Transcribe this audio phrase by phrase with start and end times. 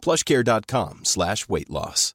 [0.00, 2.14] plushcare.com slash weight loss.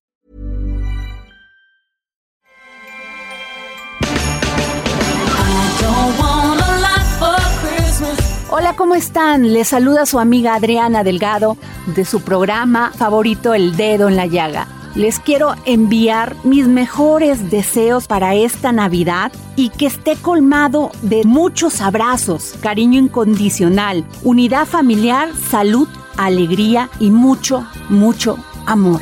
[8.57, 9.51] Hola, ¿cómo están?
[9.51, 11.57] Les saluda su amiga Adriana Delgado
[11.87, 14.67] de su programa favorito El Dedo en la Llaga.
[14.95, 21.81] Les quiero enviar mis mejores deseos para esta Navidad y que esté colmado de muchos
[21.81, 29.01] abrazos, cariño incondicional, unidad familiar, salud, alegría y mucho, mucho amor.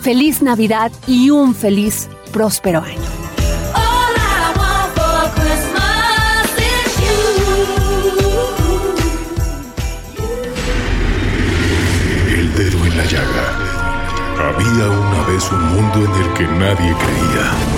[0.00, 3.00] Feliz Navidad y un feliz, próspero año.
[12.28, 13.68] El dedo en la llaga.
[14.38, 17.77] Había una vez un mundo en el que nadie creía.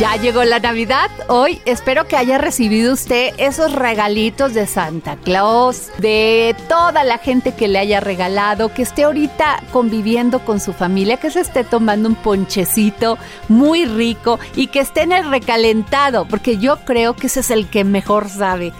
[0.00, 1.10] Ya llegó la Navidad.
[1.28, 7.54] Hoy espero que haya recibido usted esos regalitos de Santa Claus, de toda la gente
[7.54, 12.08] que le haya regalado, que esté ahorita conviviendo con su familia, que se esté tomando
[12.08, 13.18] un ponchecito
[13.50, 17.68] muy rico y que esté en el recalentado, porque yo creo que ese es el
[17.68, 18.72] que mejor sabe.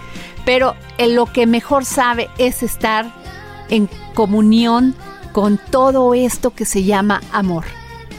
[0.43, 3.05] Pero lo que mejor sabe es estar
[3.69, 4.95] en comunión
[5.33, 7.65] con todo esto que se llama amor,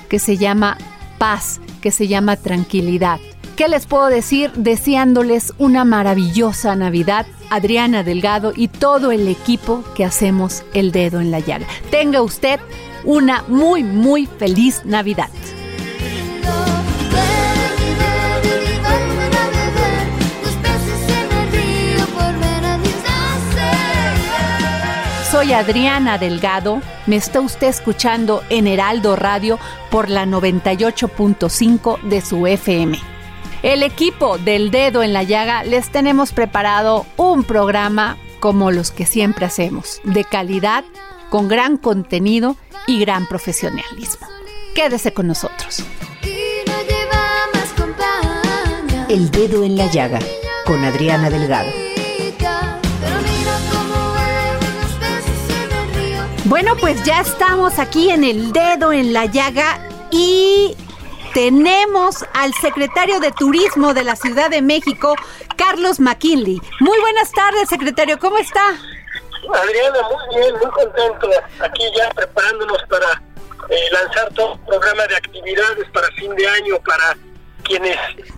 [0.09, 0.79] que se llama
[1.19, 3.21] paz, que se llama tranquilidad.
[3.57, 4.51] ¿Qué les puedo decir?
[4.53, 11.31] Deseándoles una maravillosa Navidad, Adriana Delgado y todo el equipo que hacemos el dedo en
[11.31, 11.67] la llaga.
[11.91, 12.59] Tenga usted
[13.05, 15.29] una muy, muy feliz Navidad.
[25.33, 26.83] Soy Adriana Delgado.
[27.07, 29.59] Me está usted escuchando en Heraldo Radio
[29.91, 33.01] por la 98.5 de su FM.
[33.63, 39.07] El equipo del dedo en la llaga les tenemos preparado un programa como los que
[39.07, 40.85] siempre hacemos, de calidad,
[41.31, 42.57] con gran contenido
[42.87, 44.29] y gran profesionalismo.
[44.75, 45.83] Quédese con nosotros.
[49.09, 50.19] El dedo en la llaga
[50.67, 51.82] con Adriana Delgado.
[56.53, 60.77] Bueno, pues ya estamos aquí en el dedo en la llaga y
[61.33, 65.15] tenemos al secretario de Turismo de la Ciudad de México,
[65.57, 66.61] Carlos McKinley.
[66.81, 68.69] Muy buenas tardes, secretario, ¿cómo está?
[68.69, 71.31] Adriana, muy bien, muy contento.
[71.59, 73.23] Aquí ya preparándonos para
[73.71, 77.17] eh, lanzar todo un programa de actividades para fin de año, para
[77.63, 77.97] quienes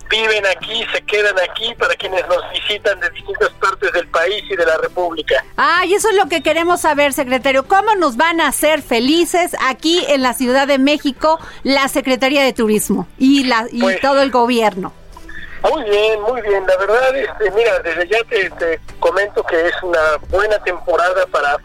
[0.09, 4.57] viven aquí, se quedan aquí, para quienes nos visitan de distintas partes del país y
[4.57, 5.45] de la República.
[5.57, 7.67] Ay, eso es lo que queremos saber, secretario.
[7.67, 12.53] ¿Cómo nos van a hacer felices aquí en la Ciudad de México la Secretaría de
[12.53, 14.93] Turismo y, la, y Pues- todo el gobierno?
[15.73, 16.67] Muy bien, muy bien.
[16.67, 19.99] La verdad, este, mira, desde ya te, te comento que es una
[20.29, 21.57] buena temporada para,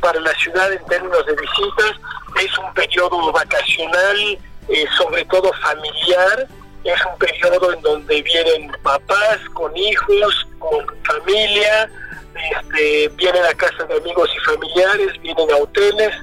[0.00, 1.96] para la ciudad en términos de visitas.
[2.44, 4.38] Es un periodo vacacional,
[4.68, 6.48] eh, sobre todo familiar.
[6.84, 11.90] Es un periodo en donde vienen papás con hijos, con familia,
[12.34, 16.14] este, vienen a casa de amigos y familiares, vienen a hoteles,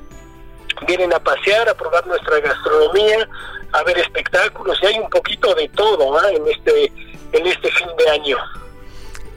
[0.87, 3.27] vienen a pasear, a probar nuestra gastronomía,
[3.73, 6.31] a ver espectáculos y hay un poquito de todo ¿ah?
[6.31, 6.91] en este
[7.33, 8.37] en este fin de año.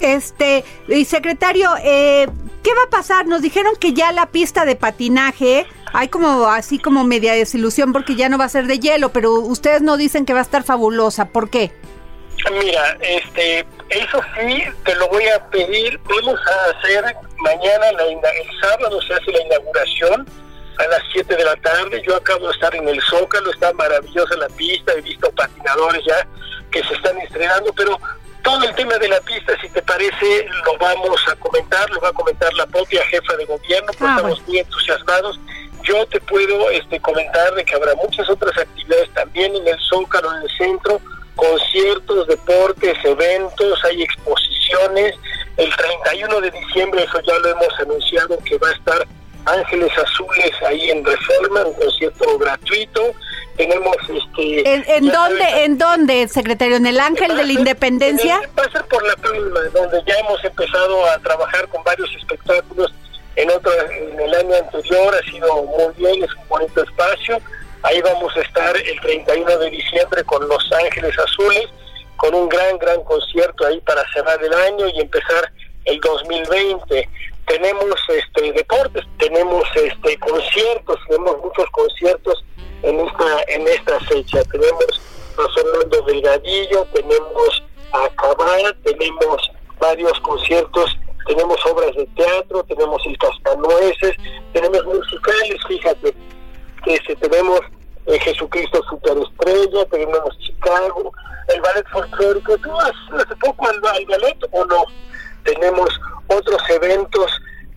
[0.00, 2.26] Este, y secretario, eh,
[2.62, 3.26] ¿qué va a pasar?
[3.26, 8.15] Nos dijeron que ya la pista de patinaje, hay como así como media desilusión porque
[8.17, 10.63] ya no va a ser de hielo, pero ustedes no dicen que va a estar
[10.63, 11.27] fabulosa.
[11.27, 11.73] ¿Por qué?
[12.51, 16.01] Mira, este, eso sí, te lo voy a pedir.
[16.05, 17.05] Vamos a hacer
[17.39, 20.27] mañana, la el sábado se hace la inauguración.
[20.79, 22.03] a las 7 de la tarde.
[22.07, 26.27] Yo acabo de estar en el Zócalo, está maravillosa la pista, he visto patinadores ya
[26.71, 27.99] que se están estrenando, pero
[28.43, 32.09] todo el tema de la pista, si te parece, lo vamos a comentar, lo va
[32.09, 35.39] a comentar la propia jefa de gobierno, porque Ah, estamos muy entusiasmados.
[35.91, 40.33] Yo te puedo este, comentar de que habrá muchas otras actividades también en el Zócalo,
[40.37, 41.01] en el centro,
[41.35, 45.15] conciertos, deportes, eventos, hay exposiciones.
[45.57, 49.07] El 31 de diciembre, eso ya lo hemos anunciado, que va a estar
[49.47, 53.13] Ángeles Azules ahí en Reforma, un concierto gratuito.
[53.57, 54.75] Tenemos este...
[54.75, 56.77] ¿En, en dónde, sabes, en dónde, secretario?
[56.77, 58.41] ¿En el Ángel de la Independencia?
[58.43, 62.93] el- Pasa por la Palma, donde ya hemos empezado a trabajar con varios espectáculos
[63.37, 67.38] en otro, en el año anterior, ha sido muy bien, es un bonito espacio.
[67.82, 71.69] Ahí vamos a estar el 31 de diciembre con Los Ángeles Azules,
[72.17, 75.50] con un gran, gran concierto ahí para cerrar el año y empezar
[75.85, 77.09] el 2020.
[77.47, 82.44] Tenemos este deportes, tenemos este conciertos, tenemos muchos conciertos
[82.82, 84.43] en esta en esta fecha.
[84.44, 85.00] Tenemos
[85.38, 87.62] a Fernando Delgadillo, tenemos
[87.93, 94.17] a tenemos varios conciertos, tenemos obras de teatro, tenemos el Cascanueces,
[94.52, 96.14] tenemos musicales, fíjate,
[96.87, 97.61] este, tenemos
[98.06, 101.12] eh, Jesucristo Superestrella, tenemos Chicago,
[101.49, 104.84] el ballet folclórico, ¿tú has hace poco al, al ballet o no?
[105.44, 105.88] Tenemos
[106.28, 107.31] otros eventos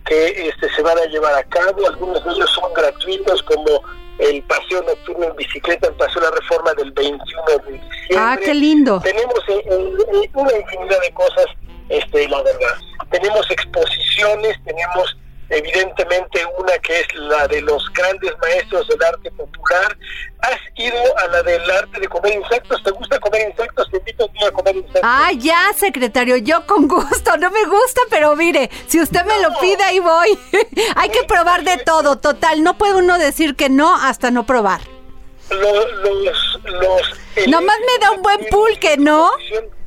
[0.06, 3.82] que este, se van a llevar a cabo, algunos de ellos son gratuitos como
[4.18, 8.16] el paseo nocturno en bicicleta, el paseo de la reforma del 21 de diciembre.
[8.16, 9.00] Ah, qué lindo.
[9.00, 11.46] Tenemos eh, eh, una infinidad de cosas,
[11.88, 12.76] este, la verdad.
[13.10, 15.16] Tenemos exposiciones, tenemos
[15.50, 19.96] evidentemente una que es la de los grandes maestros del arte popular.
[20.40, 22.82] ¿Has ido a la del arte de comer insectos?
[22.82, 23.88] ¿Te gusta comer insectos?
[23.90, 25.02] Te invito a comer insectos.
[25.04, 27.36] Ah, ya, secretario, yo con gusto.
[27.36, 30.38] No me gusta, pero mire, si usted me lo pide, ahí voy.
[30.96, 32.62] Hay que probar de todo, total.
[32.62, 34.80] No puede uno decir que no hasta no probar.
[35.50, 39.30] Los, los, los- Nomás me da un buen pulque, ¿no?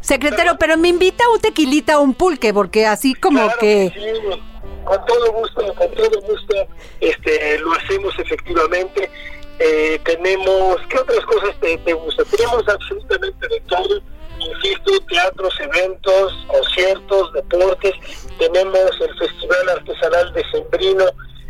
[0.08, 3.92] Secretario, pero me invita a un tequilita o un pulque, porque así como Claro que...
[3.94, 4.40] sí,
[4.86, 6.56] con todo gusto, con todo gusto,
[7.02, 9.12] este, lo hacemos efectivamente.
[9.60, 12.26] Eh, tenemos, ¿qué otras cosas te, te gustan?
[12.28, 14.00] Tenemos absolutamente de todo,
[14.40, 17.94] insisto, teatros, eventos, conciertos, deportes.
[18.40, 21.04] Tenemos el Festival Artesanal de Sembrino,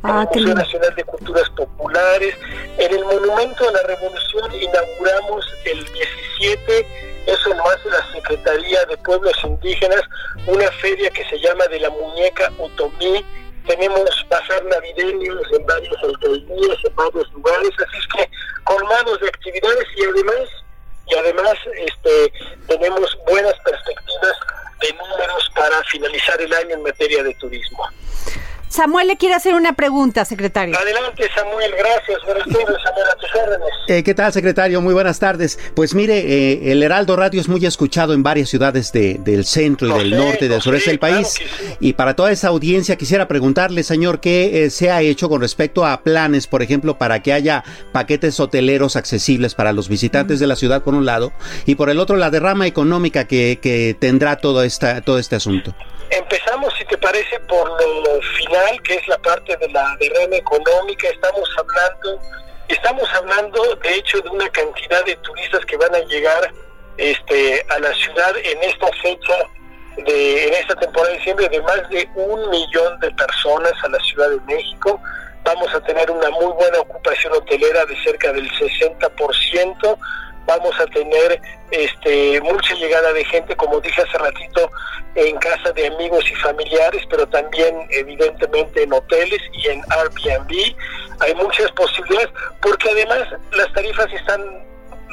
[0.04, 0.56] Ah, el Museo.
[0.56, 2.36] Nacional de Culturas Populares.
[2.78, 5.86] En el Monumento de la Revolución inauguramos el
[6.40, 6.88] 17,
[7.28, 10.02] eso lo hace la Secretaría de Pueblos Indígenas,
[10.46, 13.26] una feria que se llama de la muñeca Otomí.
[13.68, 18.32] Tenemos bazar navideños en varias alcaldías, en varios lugares, así es que
[18.64, 20.50] colmados de actividades y además,
[21.08, 22.34] y además este,
[22.66, 24.38] tenemos buenas perspectivas
[24.82, 27.84] de números para finalizar el año en materia de turismo.
[28.70, 30.78] Samuel le quiere hacer una pregunta, secretario.
[30.78, 32.20] Adelante, Samuel, gracias.
[32.26, 33.68] Buenas tardes, Samuel, a tus órdenes.
[33.88, 34.82] Eh, ¿Qué tal, secretario?
[34.82, 35.58] Muy buenas tardes.
[35.74, 39.88] Pues mire, eh, el Heraldo Radio es muy escuchado en varias ciudades de- del centro
[39.88, 41.36] y del sé, norte y del sureste sé, del país.
[41.38, 41.78] claro que sí.
[41.80, 45.86] Y para toda esa audiencia quisiera preguntarle, señor, ¿qué eh, se ha hecho con respecto
[45.86, 50.56] a planes, por ejemplo, para que haya paquetes hoteleros accesibles para los visitantes de la
[50.58, 51.32] ciudad, por un lado,
[51.66, 55.74] y por el otro, la derrama económica que, que tendrá todo, esta, todo este asunto?
[56.88, 61.08] Te parece, por lo final, que es la parte de la derrama económica.
[61.10, 62.20] Estamos hablando,
[62.68, 66.52] estamos hablando, de hecho, de una cantidad de turistas que van a llegar
[66.98, 69.38] este, a la ciudad en esta fecha,
[69.98, 74.00] de, en esta temporada de diciembre, de más de un millón de personas a la
[74.00, 75.02] Ciudad de México.
[75.44, 79.98] Vamos a tener una muy buena ocupación hotelera de cerca del 60%.
[80.48, 84.72] Vamos a tener este, mucha llegada de gente, como dije hace ratito,
[85.16, 90.76] en casa de amigos y familiares, pero también evidentemente en hoteles y en Airbnb.
[91.20, 92.30] Hay muchas posibilidades,
[92.62, 94.42] porque además las tarifas están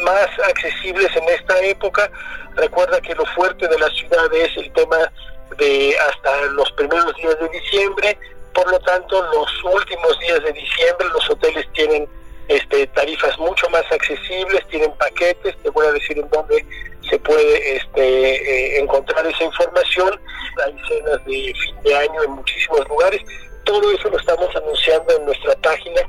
[0.05, 2.11] más accesibles en esta época.
[2.55, 5.11] Recuerda que lo fuerte de la ciudad es el tema
[5.59, 8.19] de hasta los primeros días de diciembre,
[8.55, 12.09] por lo tanto los últimos días de diciembre los hoteles tienen
[12.49, 16.65] este, tarifas mucho más accesibles, tienen paquetes, te voy a decir en dónde
[17.09, 20.21] se puede este, eh, encontrar esa información,
[20.65, 23.23] hay cenas de fin de año en muchísimos lugares,
[23.65, 26.03] todo eso lo estamos anunciando en nuestra página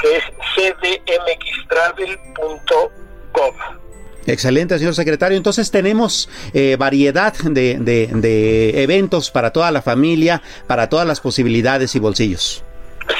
[0.00, 3.54] que es cdmxtravel.gov.
[4.26, 5.36] Excelente, señor secretario.
[5.36, 11.98] Entonces tenemos eh, variedad de, eventos para toda la familia, para todas las posibilidades y
[11.98, 12.64] bolsillos.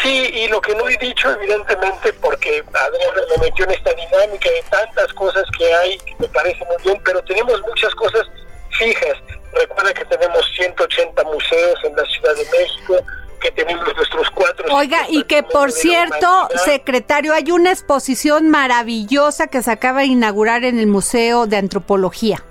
[0.03, 4.49] Sí, y lo que no he dicho, evidentemente, porque Adrián me metió en esta dinámica
[4.51, 8.27] de tantas cosas que hay, que me parece muy bien, pero tenemos muchas cosas
[8.79, 9.17] fijas.
[9.53, 12.97] Recuerda que tenemos 180 museos en la Ciudad de México,
[13.41, 14.75] que tenemos nuestros cuatro.
[14.75, 20.65] Oiga, y que por cierto, secretario, hay una exposición maravillosa que se acaba de inaugurar
[20.65, 22.45] en el Museo de Antropología.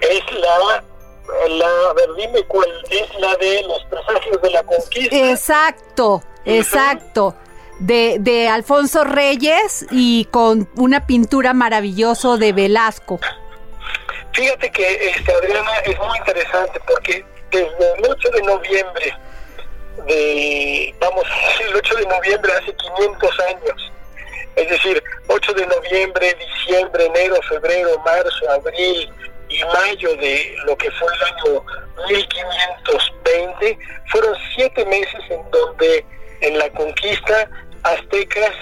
[0.00, 0.82] Es la,
[1.48, 5.30] la, a ver, dime cuál, es la de los presagios de la conquista.
[5.30, 7.34] Exacto, exacto.
[7.78, 13.18] De, de Alfonso Reyes y con una pintura maravillosa de Velasco.
[14.32, 19.16] Fíjate que, este, Adriana, es muy interesante porque desde el 8 de noviembre
[20.06, 21.24] de, vamos,
[21.68, 23.92] el 8 de noviembre hace 500 años,
[24.56, 29.12] es decir, 8 de noviembre, diciembre, enero, febrero, marzo, abril
[29.48, 31.64] y mayo de lo que fue el año
[32.08, 36.04] 1520, fueron siete meses en donde
[36.40, 37.48] en la conquista
[37.82, 38.54] aztecas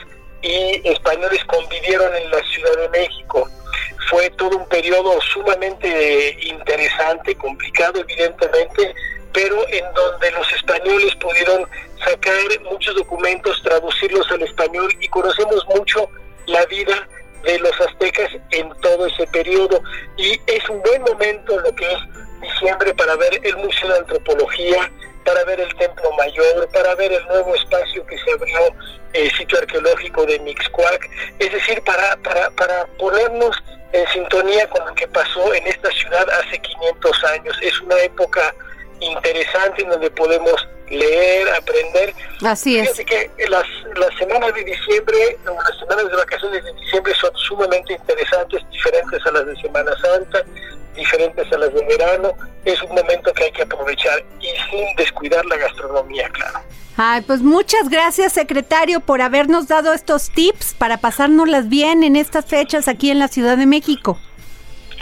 [0.43, 3.49] y españoles convivieron en la Ciudad de México.
[4.11, 8.95] Fue todo un periodo sumamente interesante, complicado evidentemente,
[9.33, 11.67] pero en donde los españoles pudieron
[12.05, 16.09] sacar muchos documentos, traducirlos al español y conocemos mucho
[16.47, 17.09] la vida
[17.44, 19.82] de los aztecas en todo ese periodo.
[20.16, 21.99] Y es un buen momento lo que es
[22.40, 24.90] diciembre para ver el Museo de Antropología,
[25.25, 28.58] para ver el Templo Mayor, para ver el nuevo espacio que se abrió,
[29.12, 31.08] el sitio arqueológico de Mixcoac,
[31.38, 33.56] es decir, para, para, para ponernos
[33.92, 37.58] en sintonía con lo que pasó en esta ciudad hace 500 años.
[37.61, 38.54] Es una época
[39.00, 42.14] interesante en donde podemos leer, aprender.
[42.44, 42.92] Así es.
[42.92, 43.64] Fíjate que las,
[43.96, 49.32] las semanas de diciembre, las semanas de vacaciones de diciembre son sumamente interesantes, diferentes a
[49.32, 50.44] las de Semana Santa,
[50.94, 52.32] diferentes a las de verano.
[52.64, 56.61] Es un momento que hay que aprovechar y sin descuidar la gastronomía, claro.
[56.96, 62.44] Ay, pues muchas gracias, secretario, por habernos dado estos tips para pasárnoslas bien en estas
[62.44, 64.18] fechas aquí en la Ciudad de México.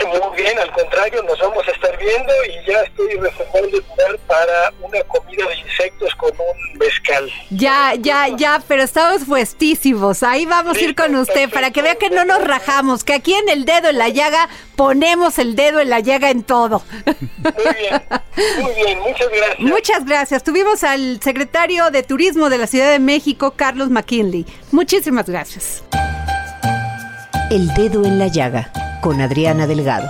[0.07, 4.17] Muy bien, al contrario, nos vamos a estar viendo y ya estoy reservando el lugar
[4.27, 7.31] para una comida de insectos con un mezcal.
[7.49, 10.23] Ya, ya, ya, pero estamos puestísimos.
[10.23, 13.33] Ahí vamos a ir con usted para que vea que no nos rajamos, que aquí
[13.33, 16.81] en el dedo en la llaga ponemos el dedo en la llaga en todo.
[17.05, 18.01] Muy bien,
[18.61, 19.59] muy bien, muchas gracias.
[19.59, 20.43] Muchas gracias.
[20.43, 24.45] Tuvimos al secretario de Turismo de la Ciudad de México, Carlos McKinley.
[24.71, 25.83] Muchísimas gracias.
[27.51, 30.09] El dedo en la llaga con Adriana Delgado.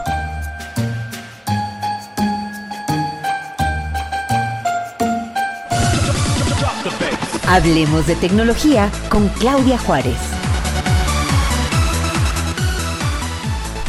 [7.47, 10.17] Hablemos de tecnología con Claudia Juárez.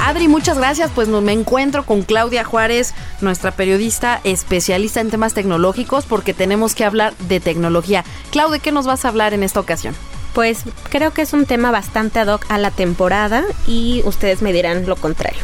[0.04, 0.90] Adri, muchas gracias.
[0.94, 6.84] Pues me encuentro con Claudia Juárez, nuestra periodista especialista en temas tecnológicos, porque tenemos que
[6.84, 8.04] hablar de tecnología.
[8.30, 9.94] Claudia, ¿qué nos vas a hablar en esta ocasión?
[10.34, 14.52] Pues creo que es un tema bastante ad hoc a la temporada y ustedes me
[14.52, 15.40] dirán lo contrario.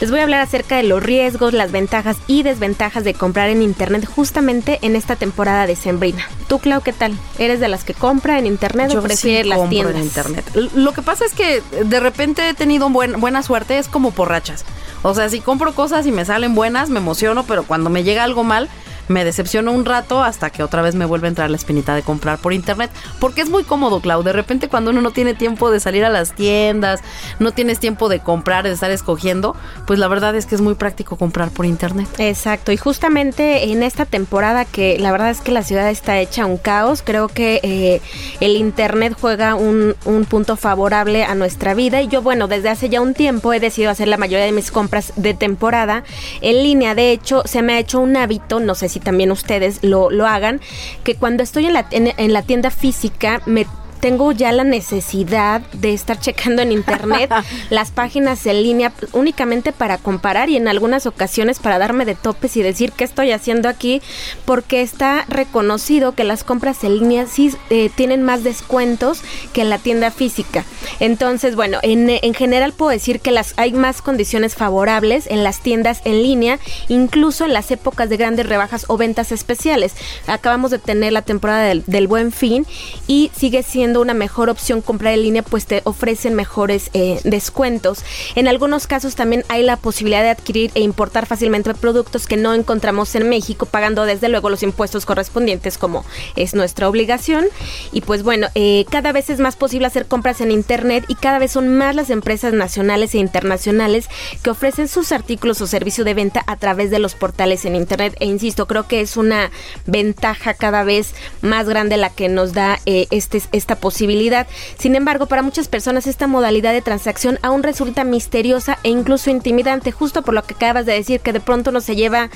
[0.00, 3.62] Les voy a hablar acerca de los riesgos, las ventajas y desventajas de comprar en
[3.62, 6.26] internet justamente en esta temporada de Sembrina.
[6.48, 7.16] Tú, Clau, ¿qué tal?
[7.38, 9.96] ¿Eres de las que compra en internet o prefieres sí las compro tiendas?
[9.96, 10.44] en internet.
[10.74, 14.28] Lo que pasa es que de repente he tenido buen- buena suerte, es como por
[14.30, 14.64] rachas.
[15.02, 18.24] O sea, si compro cosas y me salen buenas, me emociono, pero cuando me llega
[18.24, 18.68] algo mal,
[19.12, 22.02] me decepciono un rato hasta que otra vez me vuelve a entrar la espinita de
[22.02, 22.90] comprar por internet.
[23.20, 24.22] Porque es muy cómodo, Clau.
[24.22, 27.00] De repente cuando uno no tiene tiempo de salir a las tiendas,
[27.38, 29.54] no tienes tiempo de comprar, de estar escogiendo,
[29.86, 32.08] pues la verdad es que es muy práctico comprar por internet.
[32.18, 36.46] Exacto, y justamente en esta temporada que la verdad es que la ciudad está hecha
[36.46, 38.00] un caos, creo que eh,
[38.40, 42.88] el Internet juega un, un punto favorable a nuestra vida y yo bueno, desde hace
[42.88, 46.04] ya un tiempo he decidido hacer la mayoría de mis compras de temporada
[46.40, 49.80] en línea, de hecho se me ha hecho un hábito, no sé si también ustedes
[49.82, 50.60] lo, lo hagan,
[51.04, 53.66] que cuando estoy en la, en- en la tienda física me
[54.02, 57.32] tengo ya la necesidad de estar checando en internet
[57.70, 62.56] las páginas en línea únicamente para comparar y en algunas ocasiones para darme de topes
[62.56, 64.02] y decir qué estoy haciendo aquí
[64.44, 69.70] porque está reconocido que las compras en línea sí eh, tienen más descuentos que en
[69.70, 70.64] la tienda física.
[70.98, 75.60] Entonces, bueno, en, en general puedo decir que las hay más condiciones favorables en las
[75.60, 79.94] tiendas en línea, incluso en las épocas de grandes rebajas o ventas especiales.
[80.26, 82.66] Acabamos de tener la temporada del, del buen fin
[83.06, 88.04] y sigue siendo una mejor opción comprar en línea, pues te ofrecen mejores eh, descuentos.
[88.34, 92.54] En algunos casos también hay la posibilidad de adquirir e importar fácilmente productos que no
[92.54, 96.04] encontramos en México, pagando desde luego los impuestos correspondientes como
[96.36, 97.46] es nuestra obligación.
[97.92, 101.38] Y pues bueno, eh, cada vez es más posible hacer compras en Internet y cada
[101.38, 104.08] vez son más las empresas nacionales e internacionales
[104.42, 108.16] que ofrecen sus artículos o servicio de venta a través de los portales en Internet.
[108.20, 109.50] E insisto, creo que es una
[109.86, 114.46] ventaja cada vez más grande la que nos da eh, este, esta posibilidad.
[114.78, 119.90] Sin embargo, para muchas personas esta modalidad de transacción aún resulta misteriosa e incluso intimidante,
[119.90, 122.30] justo por lo que acabas de decir, que de pronto uno se lleva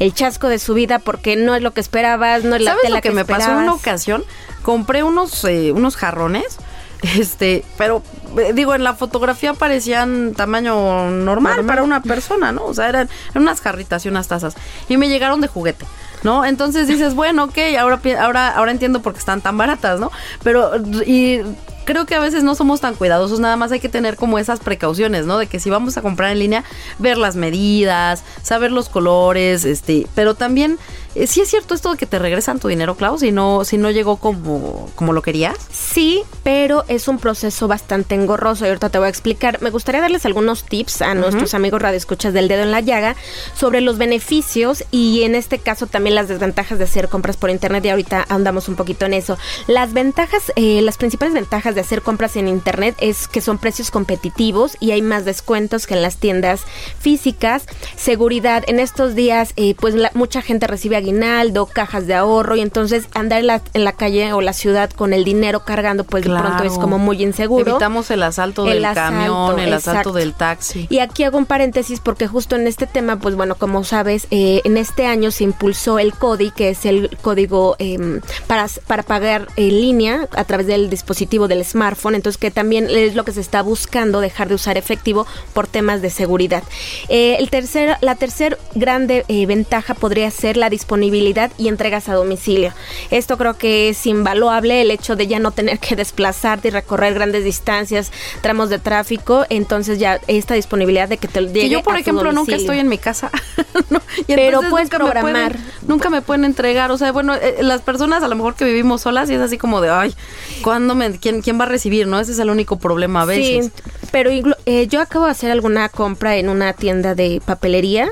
[0.00, 2.84] el chasco de su vida porque no es lo que esperabas, no es la ¿Sabes
[2.84, 4.24] tela lo que, me pasó en una ocasión?
[4.62, 6.56] Compré unos, eh, unos jarrones.
[7.02, 8.02] Este, pero
[8.38, 12.64] eh, digo, en la fotografía parecían tamaño normal, para una persona, ¿no?
[12.64, 14.56] O sea, eran, eran unas jarritas y unas tazas.
[14.88, 15.84] Y me llegaron de juguete.
[16.26, 16.44] ¿No?
[16.44, 20.10] Entonces dices, bueno, ok, ahora, ahora, ahora entiendo por qué están tan baratas, ¿no?
[20.42, 20.72] Pero,
[21.06, 21.40] y
[21.84, 24.58] creo que a veces no somos tan cuidadosos, nada más hay que tener como esas
[24.58, 25.38] precauciones, ¿no?
[25.38, 26.64] De que si vamos a comprar en línea,
[26.98, 30.80] ver las medidas, saber los colores, este, pero también,
[31.16, 33.78] eh, sí es cierto esto de que te regresan tu dinero, Klaus, si no, si
[33.78, 35.56] no llegó como, como lo querías.
[35.72, 39.60] Sí, pero es un proceso bastante engorroso y ahorita te voy a explicar.
[39.62, 43.16] Me gustaría darles algunos tips a nuestros amigos radioescuchas del dedo en la llaga
[43.54, 47.84] sobre los beneficios y en este caso también las desventajas de hacer compras por internet
[47.84, 49.38] y ahorita andamos un poquito en eso.
[49.66, 53.90] Las ventajas, eh, las principales ventajas de hacer compras en internet es que son precios
[53.90, 56.62] competitivos y hay más descuentos que en las tiendas
[56.98, 57.64] físicas.
[57.96, 62.60] Seguridad, en estos días eh, pues la- mucha gente recibe aguinaldo, cajas de ahorro y
[62.60, 66.24] entonces andar en la, en la calle o la ciudad con el dinero cargando pues
[66.24, 67.70] de pronto es como muy inseguro.
[67.72, 70.86] Evitamos el asalto El del asalto, camión, el asalto del taxi.
[70.90, 74.60] Y aquí hago un paréntesis porque justo en este tema, pues bueno, como sabes, eh,
[74.64, 79.48] en este año se impulsó el CODI, que es el código eh, para, para pagar
[79.56, 83.40] en línea a través del dispositivo del smartphone, entonces que también es lo que se
[83.40, 86.62] está buscando dejar de usar efectivo por temas de seguridad.
[87.08, 92.14] Eh, el tercer, la tercer grande eh, ventaja podría ser la disponibilidad y entregas a
[92.14, 92.72] domicilio.
[93.10, 97.14] Esto creo que es invaluable el hecho de ya no tener que desplazarte y recorrer
[97.14, 98.10] grandes distancias,
[98.40, 102.00] tramos de tráfico, entonces ya esta disponibilidad de que te llegue Que yo, por a
[102.00, 103.30] ejemplo, nunca estoy en mi casa.
[103.90, 104.00] ¿no?
[104.26, 105.56] Y Pero puedes nunca me pueden- programar.
[105.86, 106.90] nunca me pueden entregar.
[106.90, 109.58] O sea, bueno, eh, las personas a lo mejor que vivimos solas y es así
[109.58, 110.14] como de, ay,
[110.62, 112.06] ¿cuándo me, quién, quién va a recibir?
[112.06, 112.18] ¿No?
[112.18, 113.66] Ese es el único problema a veces.
[113.66, 113.72] Sí,
[114.12, 114.30] pero
[114.66, 118.08] eh, yo acabo de hacer alguna compra en una tienda de papelería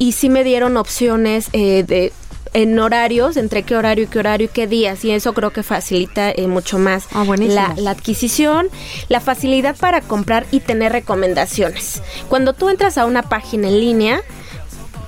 [0.00, 2.12] y sí me dieron opciones eh, de
[2.52, 5.62] en horarios, entre qué horario y qué horario y qué días, y eso creo que
[5.62, 8.68] facilita eh, mucho más Ah, la, la adquisición,
[9.08, 12.02] la facilidad para comprar y tener recomendaciones.
[12.28, 14.22] Cuando tú entras a una página en línea,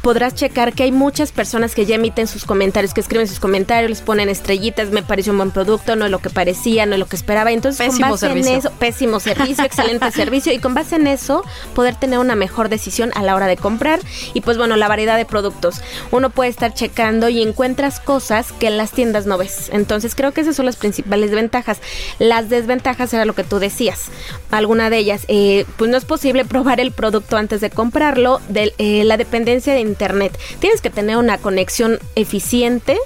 [0.02, 3.88] podrás checar que hay muchas personas que ya emiten sus comentarios, que escriben sus comentarios,
[3.88, 6.98] les ponen estrellitas, me pareció un buen producto, no es lo que parecía, no es
[6.98, 7.52] lo que esperaba.
[7.52, 8.52] Entonces, Pésimo con base servicio.
[8.52, 12.68] en eso, pésimo servicio, excelente servicio, y con base en eso, poder tener una mejor
[12.68, 14.00] decisión a la hora de comprar.
[14.34, 15.80] Y pues bueno, la variedad de productos.
[16.10, 19.70] Uno puede estar checando y encuentras cosas que en las tiendas no ves.
[19.72, 21.78] Entonces, creo que esas son las principales ventajas.
[22.18, 24.06] Las desventajas era lo que tú decías.
[24.50, 28.40] Alguna de ellas, eh, pues no es posible probar el producto antes de comprarlo.
[28.48, 30.38] De, eh, la dependencia de internet.
[30.58, 32.98] Tienes que tener una conexión eficiente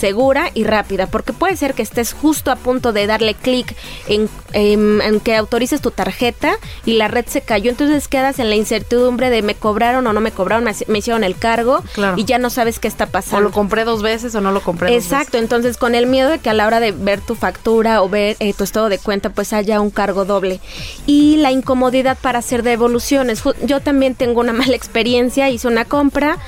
[0.00, 3.76] segura y rápida, porque puede ser que estés justo a punto de darle clic
[4.08, 6.54] en, em, en que autorices tu tarjeta
[6.86, 10.20] y la red se cayó, entonces quedas en la incertidumbre de me cobraron o no
[10.20, 12.16] me cobraron, me, me hicieron el cargo Claro.
[12.16, 13.40] y ya no sabes qué está O pasando.
[13.42, 16.38] lo compré dos veces o no lo compré dos Exacto, entonces con el miedo de
[16.38, 19.30] que a la hora de ver tu factura o ver eh, tu estado de cuenta
[19.30, 20.60] pues haya un cargo doble
[21.06, 23.42] y la incomodidad para hacer devoluciones.
[23.64, 26.38] Yo también tengo una mala experiencia, hice una compra,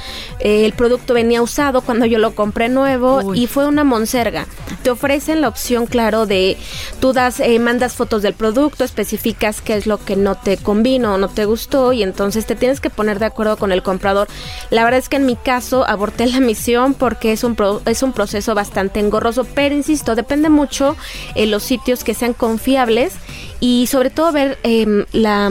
[0.40, 3.40] eh, el producto venía usado cuando yo lo compré nuevo Uy.
[3.41, 4.46] y fue una monserga.
[4.82, 6.56] Te ofrecen la opción, claro, de
[7.00, 11.14] tú das, eh, mandas fotos del producto, especificas qué es lo que no te convino
[11.14, 14.28] o no te gustó y entonces te tienes que poner de acuerdo con el comprador.
[14.70, 18.02] La verdad es que en mi caso aborté la misión porque es un, pro- es
[18.02, 20.96] un proceso bastante engorroso, pero insisto, depende mucho
[21.34, 23.14] en los sitios que sean confiables
[23.60, 25.50] y sobre todo ver em, la...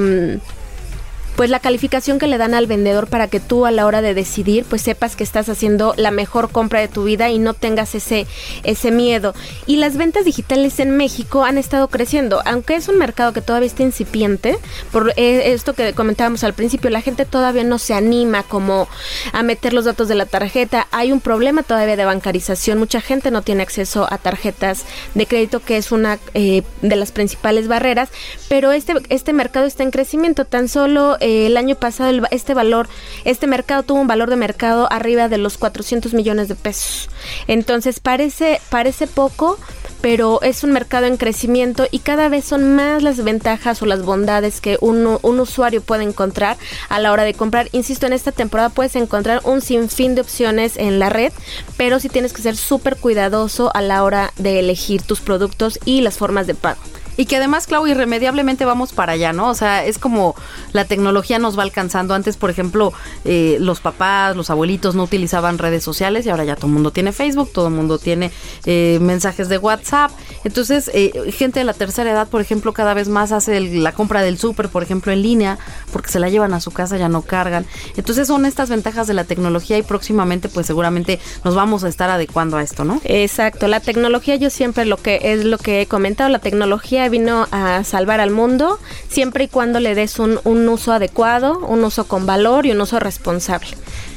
[1.36, 4.14] pues la calificación que le dan al vendedor para que tú a la hora de
[4.14, 7.96] decidir pues sepas que estás haciendo la mejor compra de tu vida y no tengas
[7.96, 8.28] ese
[8.64, 9.34] ese miedo.
[9.66, 12.42] Y las ventas digitales en México han estado creciendo.
[12.46, 14.58] Aunque es un mercado que todavía está incipiente
[14.92, 18.88] por eh, esto que comentábamos al principio la gente todavía no se anima como
[19.34, 20.88] a meter los datos de la tarjeta.
[20.92, 22.78] Hay un problema todavía de bancarización.
[22.78, 27.12] Mucha gente no tiene acceso a tarjetas de crédito que es una eh, de las
[27.12, 28.10] principales barreras.
[28.50, 30.46] Pero este este mercado está en crecimiento.
[30.46, 32.90] Tan solo eh, el año pasado este valor
[33.26, 37.10] este mercado tuvo un valor de mercado arriba de los 400 millones de pesos
[37.48, 39.58] entonces parece parece poco
[40.02, 44.04] pero es un mercado en crecimiento y cada vez son más las ventajas o las
[44.04, 46.58] bondades que un, un usuario puede encontrar
[46.90, 47.70] a la hora de comprar.
[47.72, 51.32] Insisto, en esta temporada puedes encontrar un sinfín de opciones en la red,
[51.78, 56.02] pero sí tienes que ser súper cuidadoso a la hora de elegir tus productos y
[56.02, 56.82] las formas de pago.
[57.22, 59.48] Y que además, Clau, irremediablemente vamos para allá, ¿no?
[59.50, 60.34] O sea, es como
[60.74, 62.16] la tecnología nos va alcanzando.
[62.16, 62.94] Antes, por ejemplo,
[63.26, 66.90] eh, los papás, los abuelitos no utilizaban redes sociales y ahora ya todo el mundo
[66.90, 68.32] tiene Facebook, todo el mundo tiene
[68.66, 70.10] eh, mensajes de WhatsApp.
[70.44, 74.24] Entonces, eh, gente de la tercera edad, por ejemplo, cada vez más hace la compra
[74.24, 75.60] del súper, por ejemplo, en línea,
[75.94, 77.68] porque se la llevan a su casa, ya no cargan.
[77.98, 82.10] Entonces, son estas ventajas de la tecnología y próximamente, pues seguramente nos vamos a estar
[82.10, 83.00] adecuando a esto, ¿no?
[83.04, 87.48] Exacto, la tecnología yo siempre lo que es lo que he comentado, la tecnología vino
[87.52, 92.06] a salvar al mundo siempre y cuando le des un, un uso adecuado, un uso
[92.08, 93.68] con valor y un uso responsable,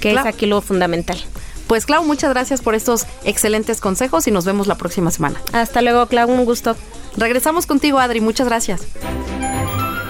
[0.01, 0.29] que Claro.
[0.29, 1.19] es aquí lo fundamental.
[1.67, 5.41] Pues Clau, muchas gracias por estos excelentes consejos y nos vemos la próxima semana.
[5.53, 6.77] Hasta luego, Clau, un gusto.
[7.17, 8.83] Regresamos contigo, Adri, muchas gracias.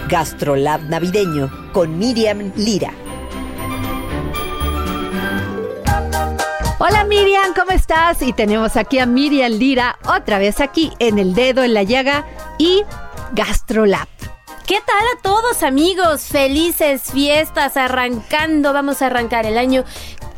[0.08, 2.92] Gastrolab navideño con Miriam Lira.
[6.78, 8.20] Hola Miriam, ¿cómo estás?
[8.20, 12.26] Y tenemos aquí a Miriam Lira otra vez aquí en el dedo en la llaga
[12.58, 12.82] y
[13.32, 14.08] Gastrolab.
[14.66, 16.22] ¿Qué tal a todos amigos?
[16.22, 19.84] Felices fiestas arrancando, vamos a arrancar el año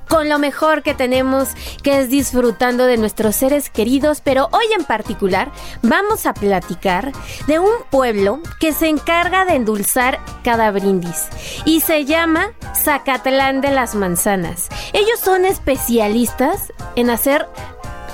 [0.09, 1.51] con lo mejor que tenemos,
[1.83, 5.51] que es disfrutando de nuestros seres queridos, pero hoy en particular
[5.83, 7.13] vamos a platicar
[7.47, 11.29] de un pueblo que se encarga de endulzar cada brindis
[11.65, 14.69] y se llama Zacatlán de las Manzanas.
[14.93, 17.49] Ellos son especialistas en hacer,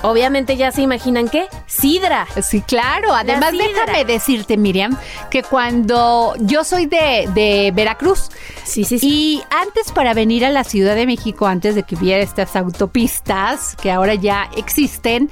[0.03, 2.27] obviamente ya se imaginan qué, sidra.
[2.43, 3.15] Sí, claro.
[3.15, 4.97] Además, déjame decirte, Miriam,
[5.31, 8.31] que cuando yo soy de, de Veracruz,
[8.65, 9.09] Sí, sí, sí.
[9.09, 13.77] y antes para venir a la Ciudad de México, antes de que hubiera estas autopistas
[13.81, 15.31] que ahora ya existen,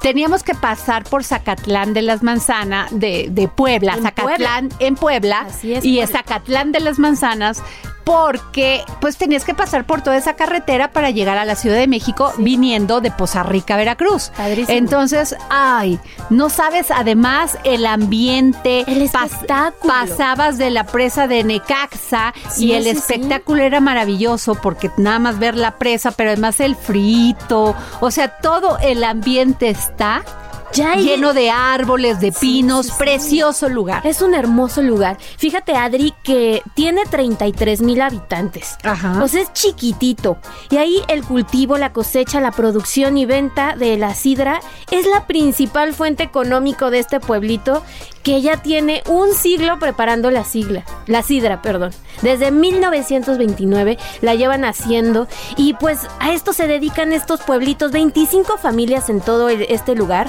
[0.00, 5.46] teníamos que pasar por Zacatlán de las Manzanas, de, de Puebla, En Zacatlán en Puebla,
[5.48, 7.62] Así es, y es Zacatlán de las Manzanas,
[8.04, 11.88] porque pues tenías que pasar por toda esa carretera para llegar a la Ciudad de
[11.88, 14.30] México viniendo de Poza Rica, Veracruz.
[14.36, 14.78] Padrísimo.
[14.78, 15.98] Entonces, ay,
[16.30, 19.92] no sabes además el ambiente, El pas- espectáculo.
[19.92, 22.90] pasabas de la presa de Necaxa Sí, y el sí.
[22.90, 28.28] espectáculo era maravilloso porque nada más ver la presa, pero además el frito, o sea,
[28.38, 30.24] todo el ambiente está
[30.72, 32.98] Ya hay- lleno de árboles, de pinos, sí, sí.
[32.98, 34.06] precioso lugar.
[34.06, 35.16] Es un hermoso lugar.
[35.38, 38.76] Fíjate, Adri, que tiene 33 mil habitantes.
[38.82, 39.22] Ajá.
[39.22, 40.36] O sea, es chiquitito.
[40.70, 45.26] Y ahí el cultivo, la cosecha, la producción y venta de la sidra es la
[45.26, 47.82] principal fuente económico de este pueblito
[48.26, 51.92] que ya tiene un siglo preparando la sigla, la sidra, perdón.
[52.22, 59.10] Desde 1929 la llevan haciendo y pues a esto se dedican estos pueblitos, 25 familias
[59.10, 60.28] en todo este lugar.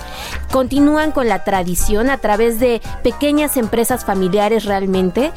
[0.51, 5.31] Continúan con la tradición a través de pequeñas empresas familiares realmente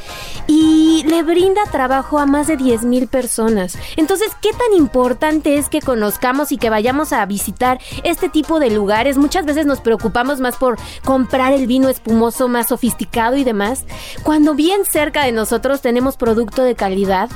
[0.46, 3.78] y le brinda trabajo a más de 10 mil personas.
[3.96, 8.68] Entonces, ¿qué tan importante es que conozcamos y que vayamos a visitar este tipo de
[8.68, 9.16] lugares?
[9.16, 13.84] Muchas veces nos preocupamos más por comprar el vino espumoso más sofisticado y demás,
[14.22, 17.30] cuando bien cerca de nosotros tenemos producto de calidad,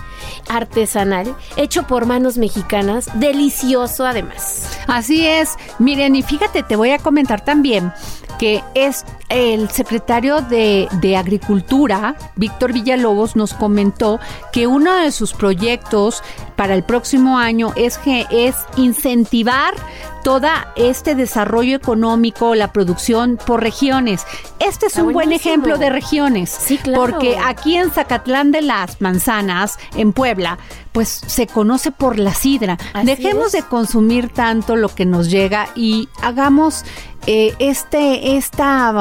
[0.49, 4.79] artesanal, hecho por manos mexicanas, delicioso además.
[4.87, 5.57] Así es.
[5.79, 7.93] Miren, y fíjate, te voy a comentar también
[8.39, 14.21] que es el secretario de, Agricultura, Víctor Villalobos, nos comentó
[14.53, 16.23] que uno de sus proyectos
[16.57, 19.75] para el próximo año es que es incentivar
[20.23, 24.27] todo este desarrollo económico, la producción por regiones.
[24.59, 26.51] Este es Está un buen ejemplo de regiones.
[26.51, 27.01] Sí, claro.
[27.01, 30.59] Porque aquí en Zacatlán de las Manzanas, en Puebla,
[30.95, 32.79] pues se conoce por la sidra.
[32.95, 33.53] Así Dejemos es.
[33.53, 36.85] de consumir tanto lo que nos llega y hagamos
[37.27, 38.95] eh, este, esta,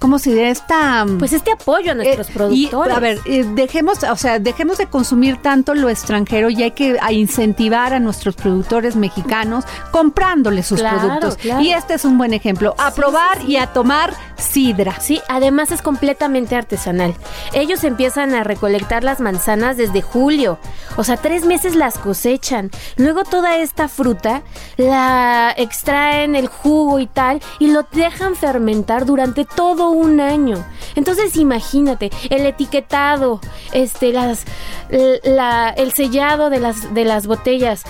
[0.00, 0.50] ¿cómo se diría?
[0.50, 1.06] Esta...
[1.20, 2.90] Pues este apoyo a nuestros eh, productores.
[2.90, 6.72] Y, a ver, eh, dejemos, o sea, dejemos de consumir tanto lo extranjero y hay
[6.72, 11.36] que a incentivar a nuestros productores mexicanos comprándole sus Claro, productos.
[11.36, 11.60] claro.
[11.62, 12.74] Y este es un buen ejemplo.
[12.76, 13.52] A Sí, probar sí, sí.
[13.52, 14.98] y a tomar sidra.
[15.00, 17.14] Sí, además es completamente artesanal.
[17.52, 20.58] Ellos empiezan a recolectar las manzanas desde julio.
[20.96, 22.72] O sea, tres meses las cosechan.
[22.96, 24.42] Luego toda esta fruta
[24.76, 30.56] la extraen el jugo y tal y lo dejan fermentar durante todo un año.
[30.96, 33.40] Entonces imagínate, el etiquetado,
[33.70, 34.42] este, las,
[35.22, 37.84] la- el sellado de las, de las botellas.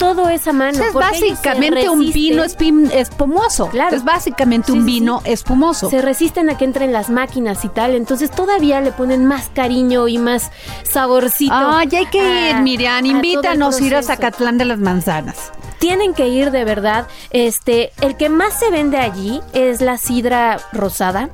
[0.00, 0.82] Todo es a mano.
[0.82, 3.68] es básicamente un vino espim- espumoso.
[3.68, 3.94] Claro.
[3.94, 5.88] Es básicamente Sí, un sí, vino espumoso.
[5.90, 10.08] se resisten a que entren las máquinas y tal, entonces todavía le ponen más cariño
[10.08, 10.50] y más
[10.82, 11.54] saborcito.
[11.88, 13.04] Ya hay que ir, Miriam.
[13.06, 14.02] Invítanos a ir a.
[14.02, 15.52] Zacatlán de las Manzanas.
[15.80, 17.08] Tienen que ir de verdad.
[17.30, 21.30] Este, el que más se vende allí es la sidra rosada.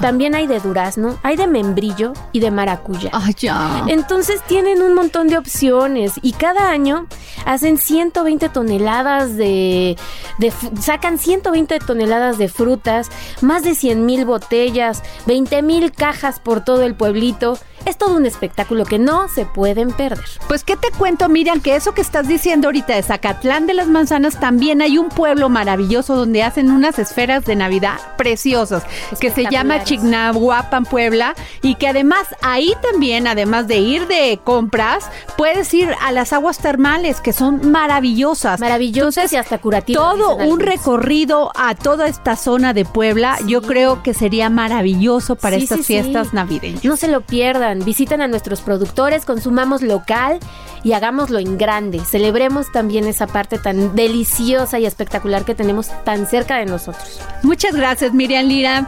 [0.00, 3.10] También hay de durazno, hay de membrillo y de maracuya.
[3.38, 3.84] Ya.
[3.88, 7.06] Entonces tienen un montón de opciones y cada año
[7.44, 9.96] hacen 120 toneladas de,
[10.38, 16.64] de sacan 120 toneladas de frutas, más de 100 mil botellas, 20 mil cajas por
[16.64, 17.58] todo el pueblito.
[17.88, 20.22] Es todo un espectáculo que no se pueden perder.
[20.46, 23.86] Pues qué te cuento, Miriam, que eso que estás diciendo ahorita de Zacatlán de las
[23.88, 28.82] Manzanas, también hay un pueblo maravilloso donde hacen unas esferas de Navidad preciosas,
[29.20, 29.84] que se llama.
[29.84, 36.12] Chignahuapan, Puebla, y que además ahí también, además de ir de compras, puedes ir a
[36.12, 38.60] las aguas termales, que son maravillosas.
[38.60, 40.02] Maravillosas y hasta curativas.
[40.02, 45.56] Todo un recorrido a toda esta zona de Puebla, yo creo que sería maravilloso para
[45.56, 45.84] Sí, estas sí.
[45.84, 46.84] fiestas navideñas.
[46.84, 50.38] No se lo pierdan, visiten a nuestros productores, consumamos local
[50.82, 52.00] y hagámoslo en grande.
[52.00, 57.20] Celebremos también esa parte tan deliciosa y espectacular que tenemos tan cerca de nosotros.
[57.42, 58.86] Muchas gracias, Miriam Lira.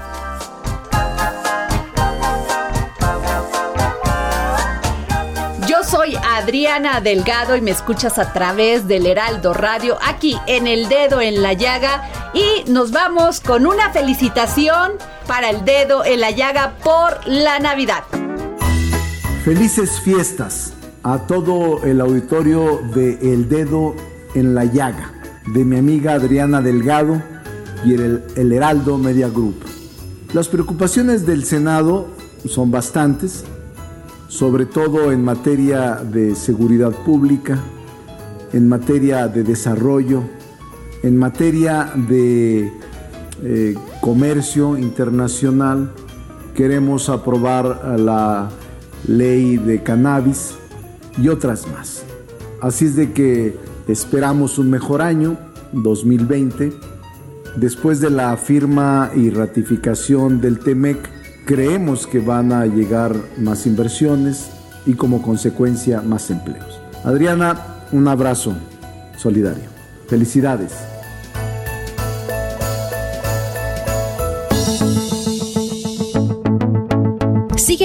[5.66, 10.88] Yo soy Adriana Delgado y me escuchas a través del Heraldo Radio aquí en El
[10.88, 14.94] Dedo en la Llaga y nos vamos con una felicitación
[15.26, 18.02] para el Dedo en la Llaga por la Navidad.
[19.44, 23.94] Felices fiestas a todo el auditorio de El Dedo
[24.34, 25.12] en la Llaga,
[25.54, 27.22] de mi amiga Adriana Delgado
[27.82, 29.54] y el, el Heraldo Media Group.
[30.34, 32.08] Las preocupaciones del Senado
[32.44, 33.44] son bastantes,
[34.28, 37.58] sobre todo en materia de seguridad pública,
[38.52, 40.22] en materia de desarrollo,
[41.02, 42.70] en materia de
[43.42, 45.92] eh, comercio internacional.
[46.54, 48.50] Queremos aprobar la
[49.06, 50.54] ley de cannabis
[51.18, 52.02] y otras más.
[52.60, 53.56] Así es de que
[53.88, 55.38] esperamos un mejor año,
[55.72, 56.72] 2020.
[57.56, 60.98] Después de la firma y ratificación del TEMEC,
[61.46, 64.50] creemos que van a llegar más inversiones
[64.86, 66.80] y como consecuencia más empleos.
[67.04, 67.58] Adriana,
[67.92, 68.54] un abrazo
[69.16, 69.64] solidario.
[70.06, 70.89] Felicidades.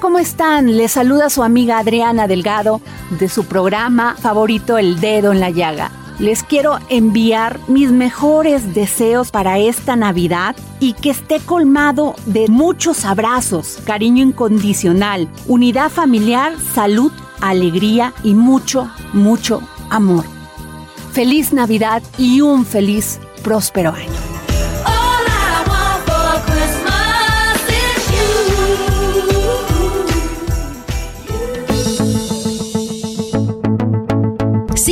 [0.00, 0.76] ¿Cómo están?
[0.76, 5.90] Les saluda su amiga Adriana Delgado de su programa favorito El Dedo en la Llaga.
[6.18, 13.04] Les quiero enviar mis mejores deseos para esta Navidad y que esté colmado de muchos
[13.04, 20.24] abrazos, cariño incondicional, unidad familiar, salud, alegría y mucho, mucho amor.
[21.12, 24.29] Feliz Navidad y un feliz, próspero año.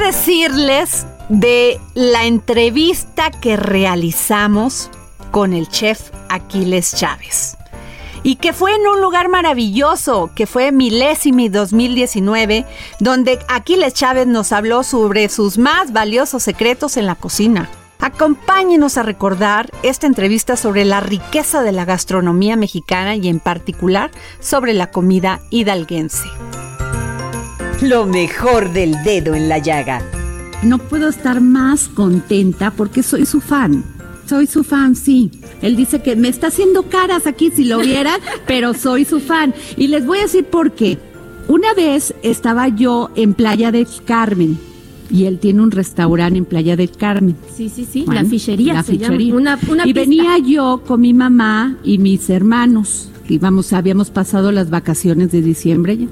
[0.00, 4.90] Decirles de la entrevista que realizamos
[5.30, 7.56] con el chef Aquiles Chávez?
[8.22, 12.66] Y que fue en un lugar maravilloso, que fue Milésimi 2019,
[13.00, 17.70] donde Aquiles Chávez nos habló sobre sus más valiosos secretos en la cocina.
[18.00, 24.10] Acompáñenos a recordar esta entrevista sobre la riqueza de la gastronomía mexicana y en particular
[24.40, 26.28] sobre la comida hidalguense.
[27.82, 30.02] Lo mejor del dedo en la llaga.
[30.62, 33.84] No puedo estar más contenta porque soy su fan.
[34.26, 35.30] soy su fan, sí.
[35.62, 39.54] Él dice que me está haciendo caras aquí si lo vieran, pero soy su fan.
[39.76, 40.98] Y les voy a decir por qué.
[41.46, 44.58] Una vez estaba yo en Playa del Carmen
[45.10, 47.36] y él tiene un restaurante en Playa del Carmen.
[47.56, 49.12] Sí, sí, sí, Bueno, la fichería la se llama.
[49.16, 49.34] fichería.
[49.34, 50.00] Una, una y pista.
[50.00, 53.08] venía yo con mi mamá y mis hermanos.
[53.28, 56.06] Íbamos, habíamos pasado las vacaciones de diciembre ya.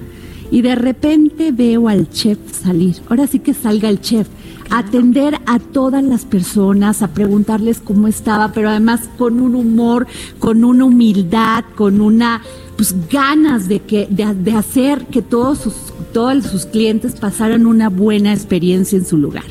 [0.51, 2.97] Y de repente veo al chef salir.
[3.09, 4.29] Ahora sí que salga el chef.
[4.71, 10.09] Atender a todas las personas, a preguntarles cómo estaba, pero además con un humor,
[10.41, 12.43] con una humildad, con una
[12.77, 15.75] pues ganas de que de, de hacer que todos sus
[16.13, 19.45] todos sus clientes pasaran una buena experiencia en su lugar.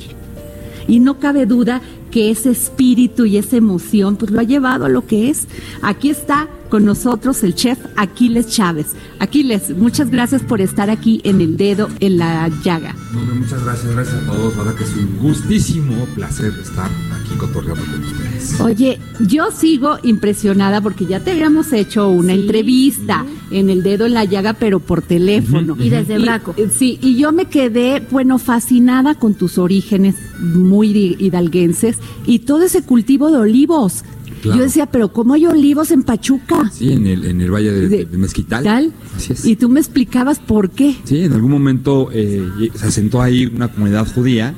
[0.87, 4.89] Y no cabe duda que ese espíritu y esa emoción pues lo ha llevado a
[4.89, 5.47] lo que es.
[5.81, 8.87] Aquí está con nosotros el chef Aquiles Chávez.
[9.19, 12.93] Aquiles, muchas gracias por estar aquí en el dedo en la llaga.
[13.13, 14.57] Muchas gracias, gracias a todos.
[14.57, 18.59] Verdad que es un gustísimo placer estar aquí cotorreando con ustedes.
[18.59, 24.13] Oye, yo sigo impresionada porque ya te habíamos hecho una entrevista en el dedo en
[24.13, 25.77] la llaga, pero por teléfono.
[25.79, 26.55] Y desde Braco.
[26.57, 32.63] eh, Sí, y yo me quedé, bueno, fascinada con tus orígenes muy hidalguenses y todo
[32.63, 34.03] ese cultivo de olivos.
[34.45, 34.59] Claro.
[34.59, 36.69] Yo decía, pero ¿cómo hay olivos en Pachuca?
[36.71, 38.63] Sí, en el, en el Valle de, de Mezquital.
[38.63, 38.93] ¿Tal?
[39.15, 39.43] Así es.
[39.43, 40.95] Y tú me explicabas por qué.
[41.03, 44.53] Sí, en algún momento eh, se asentó ahí una comunidad judía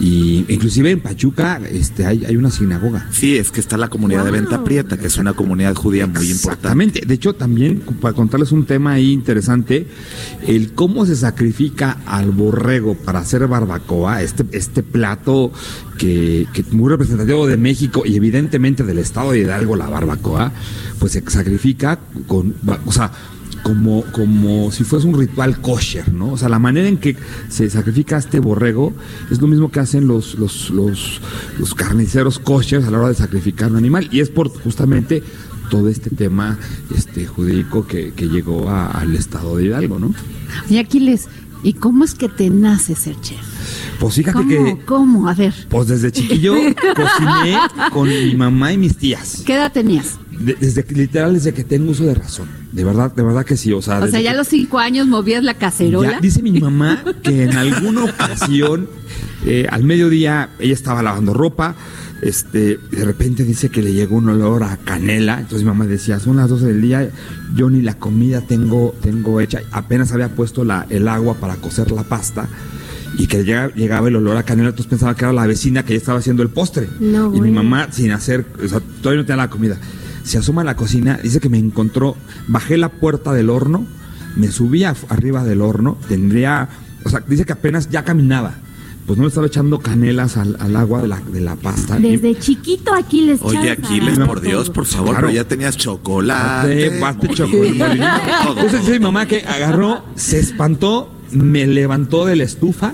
[0.00, 3.06] y inclusive en Pachuca este, hay, hay una sinagoga.
[3.10, 6.30] Sí, es que está la comunidad de Venta Prieta, que es una comunidad judía muy
[6.30, 6.38] importante.
[6.38, 7.02] Exactamente.
[7.06, 9.86] De hecho, también para contarles un tema ahí interesante,
[10.46, 15.52] el cómo se sacrifica al borrego para hacer barbacoa, este, este plato
[15.96, 20.52] que, que muy representativo de México y evidentemente del estado de Hidalgo, la barbacoa,
[20.98, 22.54] pues se sacrifica con,
[22.86, 23.10] o sea,
[23.62, 26.32] como, como si fuese un ritual kosher, ¿no?
[26.32, 27.16] O sea, la manera en que
[27.48, 28.92] se sacrifica este borrego
[29.30, 31.20] es lo mismo que hacen los, los, los,
[31.58, 34.08] los carniceros kosher a la hora de sacrificar un animal.
[34.10, 35.22] Y es por justamente
[35.70, 36.58] todo este tema
[36.96, 40.14] este jurídico que, que llegó a- al estado de Hidalgo, ¿no?
[40.70, 41.28] Y Aquiles,
[41.62, 43.38] ¿y cómo es que te nace ser chef?
[44.00, 44.48] Pues fíjate ¿Cómo?
[44.78, 45.28] que ¿Cómo?
[45.28, 46.54] A ver, pues desde chiquillo
[46.96, 47.58] cociné
[47.92, 49.42] con mi mamá y mis tías.
[49.44, 50.18] ¿qué edad tenías?
[50.38, 52.48] De- desde que- literal desde que tengo uso de razón.
[52.72, 53.72] De verdad, de verdad que sí.
[53.72, 56.12] O sea, O sea, ya a los cinco años movías la cacerola.
[56.12, 58.88] Ya, dice mi mamá que en alguna ocasión,
[59.46, 61.74] eh, al mediodía, ella estaba lavando ropa.
[62.20, 65.34] Este, de repente dice que le llegó un olor a canela.
[65.38, 67.10] Entonces mi mamá decía, son las 12 del día,
[67.54, 69.60] yo ni la comida tengo, tengo hecha.
[69.70, 72.48] Apenas había puesto la, el agua para cocer la pasta.
[73.16, 75.94] Y que llega- llegaba el olor a canela, entonces pensaba que era la vecina que
[75.94, 76.88] ya estaba haciendo el postre.
[77.00, 79.78] No, y mi mamá, sin hacer, o sea, todavía no tenía la comida.
[80.28, 82.14] Se asoma a la cocina, dice que me encontró,
[82.48, 83.86] bajé la puerta del horno,
[84.36, 86.68] me subí a- arriba del horno, tendría,
[87.04, 88.54] o sea, dice que apenas ya caminaba.
[89.06, 91.98] Pues no le estaba echando canelas al, al agua de la, de la pasta.
[91.98, 95.28] Y- Desde chiquito aquí les Oye, Aquiles, por Dios, por favor, Claro.
[95.28, 96.90] pero ya tenías chocolate.
[97.00, 98.02] Molino, chocolate.
[98.50, 102.92] Entonces dice mi mamá que agarró, se espantó, me levantó de la estufa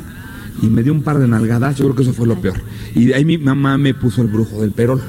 [0.63, 1.75] y me dio un par de nalgadas.
[1.79, 2.61] Yo creo que eso fue lo peor.
[2.95, 5.03] Y de ahí mi mamá me puso el brujo del perol.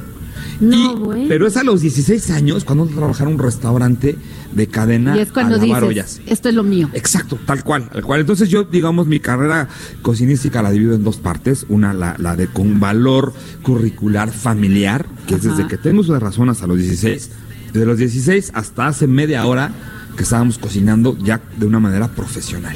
[0.60, 1.28] No, güey.
[1.28, 4.18] Pero es a los 16 años cuando trabajar en un restaurante
[4.52, 6.22] de cadena y es cuando a dices, ollas.
[6.26, 6.90] esto es lo mío.
[6.94, 8.22] Exacto, tal cual, tal cual.
[8.22, 9.68] Entonces yo, digamos, mi carrera
[10.02, 11.66] cocinística la divido en dos partes.
[11.70, 16.50] Una, la, la de con valor curricular familiar, que es desde que tengo de razón
[16.50, 17.32] hasta los 16.
[17.74, 19.72] Desde los 16 hasta hace media hora
[20.16, 22.76] que estábamos cocinando ya de una manera profesional.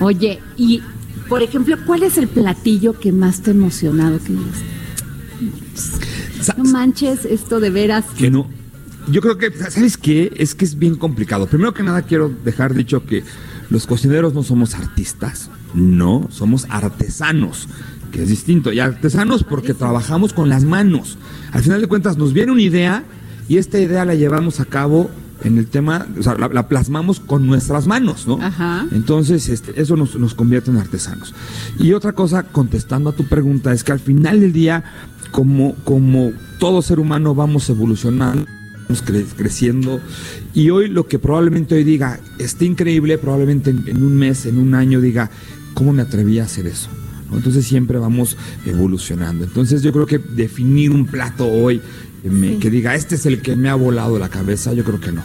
[0.00, 0.82] Oye, y
[1.28, 4.18] por ejemplo, ¿cuál es el platillo que más te ha emocionado?
[4.18, 4.32] Que
[6.56, 8.04] no manches, esto de veras.
[8.16, 8.46] Que no.
[9.10, 10.32] Yo creo que, ¿sabes qué?
[10.36, 11.46] Es que es bien complicado.
[11.46, 13.24] Primero que nada quiero dejar dicho que
[13.70, 17.68] los cocineros no somos artistas, no, somos artesanos,
[18.12, 18.72] que es distinto.
[18.72, 21.16] Y artesanos porque trabajamos con las manos.
[21.52, 23.04] Al final de cuentas nos viene una idea
[23.48, 25.10] y esta idea la llevamos a cabo
[25.44, 28.40] en el tema, o sea, la, la plasmamos con nuestras manos, ¿no?
[28.42, 28.86] Ajá.
[28.90, 31.34] Entonces, este, eso nos, nos convierte en artesanos.
[31.78, 34.84] Y otra cosa, contestando a tu pregunta, es que al final del día,
[35.30, 38.46] como, como todo ser humano, vamos evolucionando,
[38.84, 40.00] vamos cre- creciendo.
[40.54, 44.58] Y hoy lo que probablemente hoy diga, está increíble, probablemente en, en un mes, en
[44.58, 45.30] un año diga,
[45.74, 46.88] ¿cómo me atreví a hacer eso?
[47.32, 49.44] Entonces siempre vamos evolucionando.
[49.44, 51.80] Entonces yo creo que definir un plato hoy
[52.24, 55.12] eh, que diga, este es el que me ha volado la cabeza, yo creo que
[55.12, 55.22] no.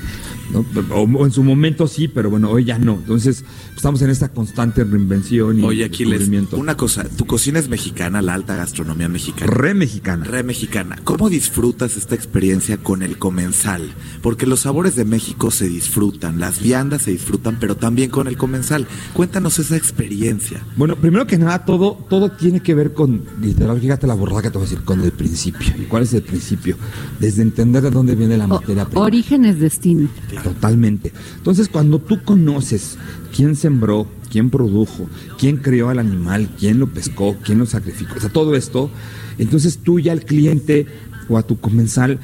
[0.52, 0.66] ¿No?
[0.92, 2.94] O, o en su momento sí, pero bueno, hoy ya no.
[2.94, 3.44] Entonces,
[3.76, 8.34] estamos en esta constante reinvención y Oye, Aquiles, una cosa, tu cocina es mexicana, la
[8.34, 9.52] alta gastronomía mexicana.
[9.52, 10.26] Re mexicana.
[10.26, 11.00] Re mexicana.
[11.04, 13.94] ¿Cómo disfrutas esta experiencia con el comensal?
[14.22, 18.38] Porque los sabores de México se disfrutan, las viandas se disfrutan, pero también con el
[18.38, 18.88] comensal.
[19.14, 20.64] Cuéntanos esa experiencia.
[20.78, 24.50] Bueno, primero que nada, todo, todo tiene que ver con, literal, fíjate la borrada que
[24.50, 25.74] te voy a decir, con el principio.
[25.78, 26.78] ¿Y cuál es el principio?
[27.20, 29.02] Desde entender de dónde viene la materia prima.
[29.02, 30.08] Origen es destino.
[30.42, 31.12] Totalmente.
[31.38, 32.98] Entonces, cuando tú conoces
[33.36, 35.08] quién sembró, quién produjo,
[35.38, 38.90] quién crió al animal, quién lo pescó, quién lo sacrificó, o sea, todo esto,
[39.38, 40.88] entonces tú ya al cliente
[41.30, 42.20] o a tu comensal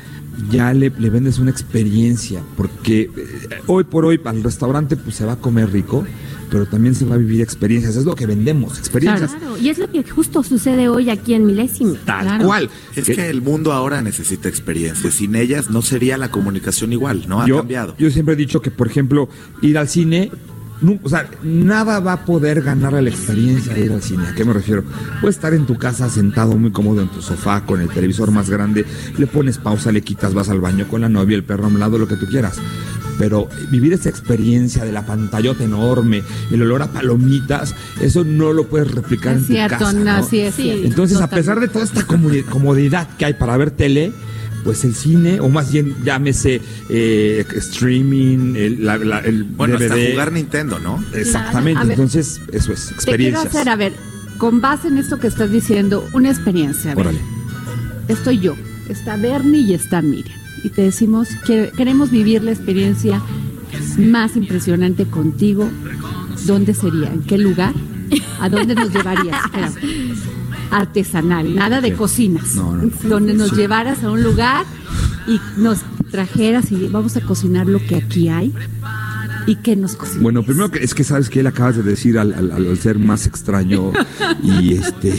[0.51, 3.09] ya le, le vendes una experiencia, porque eh,
[3.67, 6.05] hoy por hoy al restaurante pues se va a comer rico,
[6.49, 9.31] pero también se va a vivir experiencias, es lo que vendemos, experiencias.
[9.31, 11.95] Claro, y es lo que justo sucede hoy aquí en Milésimo.
[12.05, 12.69] Tal cual.
[12.95, 15.13] Es que el mundo ahora necesita experiencias.
[15.13, 17.41] Sin ellas no sería la comunicación igual, ¿no?
[17.41, 17.95] Ha yo, cambiado.
[17.97, 19.29] yo siempre he dicho que, por ejemplo,
[19.61, 20.31] ir al cine,
[20.81, 24.27] nu- o sea, nada va a poder ganar a la experiencia de ir al cine.
[24.27, 24.83] ¿A qué me refiero?
[25.21, 28.49] Puedes estar en tu casa sentado muy cómodo en tu sofá con el televisor más
[28.49, 28.85] grande,
[29.17, 31.79] le pones pausa, le quitas, vas al baño con la novia, el perro a un
[31.79, 32.57] lado, lo que tú quieras.
[33.17, 38.67] Pero vivir esa experiencia de la pantallota enorme, el olor a palomitas, eso no lo
[38.67, 39.91] puedes replicar Es en tu casa.
[39.91, 40.23] no, ¿no?
[40.23, 44.13] sí es Entonces, a pesar de toda esta comodi- comodidad que hay para ver tele,
[44.63, 49.95] pues el cine, o más bien llámese eh, streaming, el, la- la- el Bueno, hasta
[50.11, 51.03] jugar Nintendo, ¿no?
[51.13, 51.91] Exactamente, ver.
[51.91, 53.93] entonces eso es, Te quiero hacer, a ver,
[54.37, 56.91] con base en esto que estás diciendo, una experiencia.
[56.91, 57.21] A ver, Órale.
[58.07, 58.55] estoy yo,
[58.89, 60.37] está Bernie y está Miriam.
[60.63, 63.21] Y te decimos que queremos vivir la experiencia
[63.97, 65.69] más impresionante contigo.
[66.45, 67.11] ¿Dónde sería?
[67.13, 67.73] ¿En qué lugar?
[68.41, 69.37] ¿A dónde nos llevarías?
[69.45, 69.71] Espera.
[70.71, 71.95] Artesanal, nada de Sí.
[71.95, 72.55] cocinas.
[72.55, 72.89] No, no.
[73.03, 73.55] Donde nos Sí.
[73.55, 74.65] llevaras a un lugar
[75.27, 75.79] y nos
[76.11, 78.53] trajeras y vamos a cocinar lo que aquí hay
[79.47, 80.21] y que nos cocines.
[80.23, 82.99] Bueno, primero que es que sabes que él acabas de decir al, al- al ser
[82.99, 83.91] más extraño
[84.43, 85.13] y este,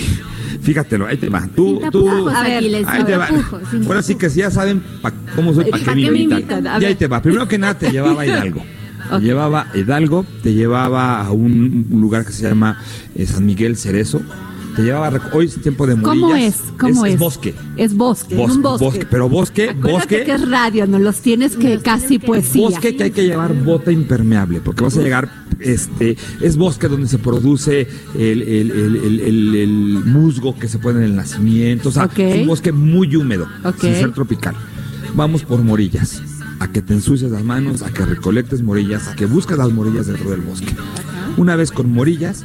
[0.63, 1.47] fíjatelo, ahí te va.
[1.55, 3.27] Tú, Sin tú, tapujos, A ver, ahí sin te va.
[3.29, 6.13] tapujos, sin Ahora sí que si ya saben pa- cómo soy, para ¿Pa' qué me
[6.13, 6.83] qué invitan.
[6.83, 7.21] Y ahí te va.
[7.23, 8.63] Primero que nada te llevaba a Hidalgo.
[9.11, 12.79] Te llevaba a Hidalgo, te llevaba a un lugar que se llama
[13.17, 14.23] eh, San Miguel Cerezo.
[14.77, 16.21] Te llevaba hoy es tiempo de morillas.
[16.21, 16.57] ¿Cómo es?
[16.79, 17.15] ¿Cómo es?
[17.15, 17.19] es?
[17.21, 17.55] bosque.
[17.77, 18.85] Es bosque, Bosque, un bosque.
[18.85, 20.25] bosque, pero bosque, Acuérdate bosque.
[20.25, 22.63] que es radio, no los tienes que casi poesía.
[22.63, 27.09] Bosque que hay que llevar bota impermeable, porque vas a llegar, este, es bosque donde
[27.09, 29.71] se produce el, el- el- el- el- el
[30.05, 33.81] musgo que se pone en el nacimiento, o sea, es un bosque muy húmedo, Ok.
[33.81, 34.55] sin ser tropical.
[35.15, 36.23] Vamos por morillas,
[36.61, 40.07] a que te ensucies las manos, a que recolectes morillas, a que busques las morillas
[40.07, 40.73] dentro del bosque.
[41.37, 42.45] Una vez con morillas,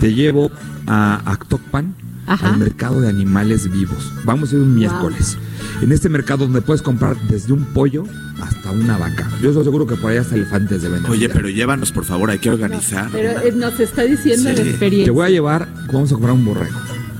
[0.00, 0.50] te llevo
[0.86, 1.94] a Actocpan,
[2.26, 2.48] Ajá.
[2.50, 4.12] al mercado de animales vivos.
[4.24, 5.36] Vamos a ir un miércoles.
[5.82, 8.04] En este mercado donde puedes comprar desde un pollo
[8.40, 9.28] hasta una vaca.
[9.42, 11.10] Yo estoy seguro que por ahí hasta elefantes de vender.
[11.10, 13.08] Oye, pero llévanos, por favor, hay que organizar.
[13.12, 14.56] Pero eh, nos está diciendo Sí.
[14.56, 15.12] la Te experiencia.
[15.12, 16.78] voy a llevar, vamos a comprar un borrego.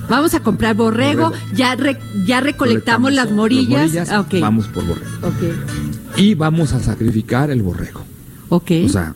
[0.09, 1.47] Vamos a comprar borrego, Borrego.
[1.55, 4.11] ya re- ya recolectamos las Las morillas.
[4.11, 4.35] Ah, ok.
[4.41, 5.07] Vamos por borrego.
[5.23, 6.19] Ok.
[6.19, 8.05] Y vamos a sacrificar el borrego.
[8.51, 8.71] Ok.
[8.85, 9.15] O sea,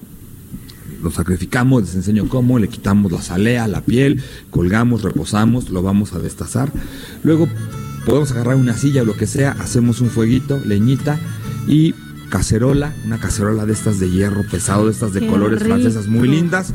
[1.03, 6.13] lo sacrificamos, les enseño cómo, le quitamos la salea, la piel, colgamos, reposamos, lo vamos
[6.13, 6.73] a destazar.
[7.23, 7.49] Luego
[8.05, 11.19] podemos agarrar una silla o lo que sea, hacemos un fueguito, leñita
[11.67, 11.95] y
[12.31, 15.75] cacerola, una cacerola de estas de hierro pesado, de estas de Qué colores rico.
[15.75, 16.73] francesas muy lindas.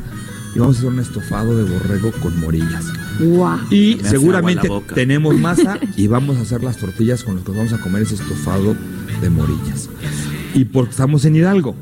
[0.54, 2.84] Y vamos a hacer un estofado de borrego con morillas.
[3.70, 7.72] Y Me seguramente tenemos masa y vamos a hacer las tortillas con las que vamos
[7.72, 8.76] a comer ese estofado
[9.20, 9.88] de morillas.
[10.54, 11.74] Y porque estamos en Hidalgo,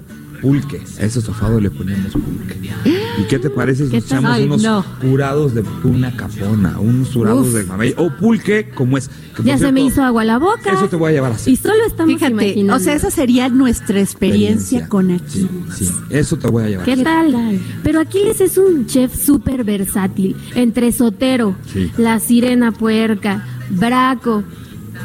[0.43, 0.82] pulque.
[1.01, 2.59] A ese estofado le ponemos pulque.
[3.18, 4.84] ¿Y qué te parece si echamos Ay, unos no.
[5.01, 7.55] curados de tuna capona, unos curados Uf.
[7.55, 9.09] de mamey o pulque como es?
[9.36, 10.72] Que, Ya se me hizo agua la boca.
[10.72, 11.53] Eso te voy a llevar a hacer.
[11.53, 12.74] Y solo estamos Fíjate, imaginando.
[12.74, 14.88] o sea, esa sería nuestra experiencia, Experiencia.
[14.88, 15.49] con aquí.
[15.76, 16.84] Sí, sí, eso te voy a llevar.
[16.84, 17.61] ¿Qué tal?
[17.82, 20.36] Pero Aquiles es un chef súper versátil.
[20.55, 21.90] Entre Sotero, Sí.
[21.97, 24.43] la sirena puerca, Braco,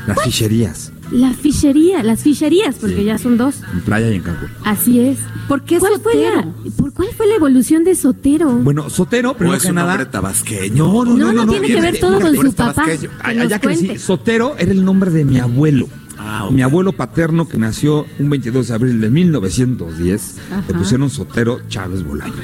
[0.08, 3.04] Las ficherías la fichería, las ficherías, porque Sí.
[3.06, 3.56] ya son dos.
[3.74, 4.50] en playa y en Cancún.
[4.64, 5.18] Así es.
[5.48, 6.54] ¿Por qué ¿Cuál fue, la, Sotero?
[6.78, 8.52] por cuál fue la evolución de Sotero?
[8.52, 10.76] Bueno, Sotero, ¿O primero es que un hombre tabasqueño?
[10.88, 12.86] No, no, No, no, no tiene que ver todo con su papá.
[13.24, 13.86] Allá crecí.
[13.86, 14.00] cuente.
[14.00, 15.88] Sotero era el nombre de mi abuelo.
[16.20, 16.52] Ah, ok.
[16.52, 20.64] Mi abuelo paterno que nació un 22 de abril de 1910, Ajá.
[20.68, 22.36] le pusieron Sotero Chávez Bolaños.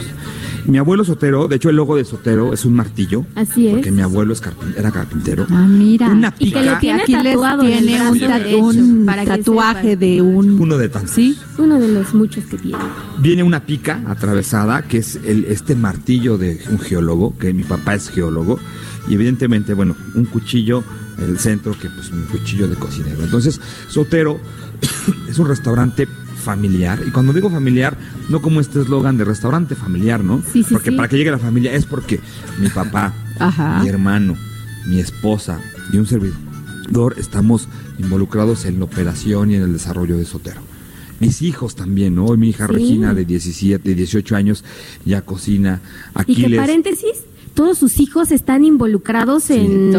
[0.66, 3.74] Mi abuelo Sotero, de hecho el logo de Sotero es un martillo, Así es.
[3.76, 5.46] porque mi abuelo es carpin- era carpintero.
[5.50, 6.08] Ah, mira.
[6.10, 10.22] Una Y que lo pica, tiene Aquí les tatuado tiene un, un para tatuaje de
[10.22, 10.60] un...
[10.60, 11.12] uno de tantos.
[11.12, 11.38] ¿Sí?
[11.58, 12.78] Uno de los muchos que tiene.
[13.20, 17.96] Viene una pica atravesada, que es el, este martillo de un geólogo, que mi papá
[17.96, 18.58] es geólogo,
[19.10, 20.84] y evidentemente, bueno, un cuchillo
[21.18, 23.22] en el centro, que pues un cuchillo de cocinero.
[23.24, 23.60] Entonces,
[23.90, 24.40] Sotero
[25.30, 26.08] es un restaurante
[26.44, 27.00] familiar.
[27.08, 27.98] Y cuando digo familiar,
[28.30, 30.44] no como este eslogan de restaurante familiar, ¿no?
[30.52, 30.96] Sí, sí, porque sí.
[30.96, 32.20] para que llegue la familia es porque
[32.60, 33.80] mi papá, Ajá.
[33.82, 34.38] mi hermano,
[34.86, 35.60] mi esposa
[35.92, 37.68] y un servidor estamos
[37.98, 40.62] involucrados en la operación y en el desarrollo de Sotero.
[41.20, 42.26] Mis hijos también, ¿no?
[42.26, 42.68] Hoy mi hija.
[42.68, 44.64] Regina de 17, 18 años
[45.06, 45.80] ya cocina.
[46.12, 46.60] Y que Aquiles.
[46.60, 47.24] paréntesis,
[47.54, 49.94] todos sus hijos están involucrados en,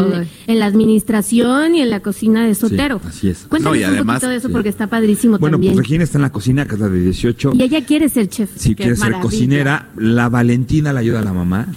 [0.47, 3.01] en la administración y en la cocina de Sotero.
[3.07, 3.45] así es.
[3.49, 4.53] Cuéntanos No, y un además- poquito de eso Sí.
[4.53, 5.73] porque está padrísimo Bueno, también.
[5.73, 7.51] pues Regina está en la cocina, que es la de 18.
[7.55, 8.49] y ella quiere ser chef.
[8.55, 11.67] Si Qué quiere ser cocinera, la Valentina la ayuda a la mamá.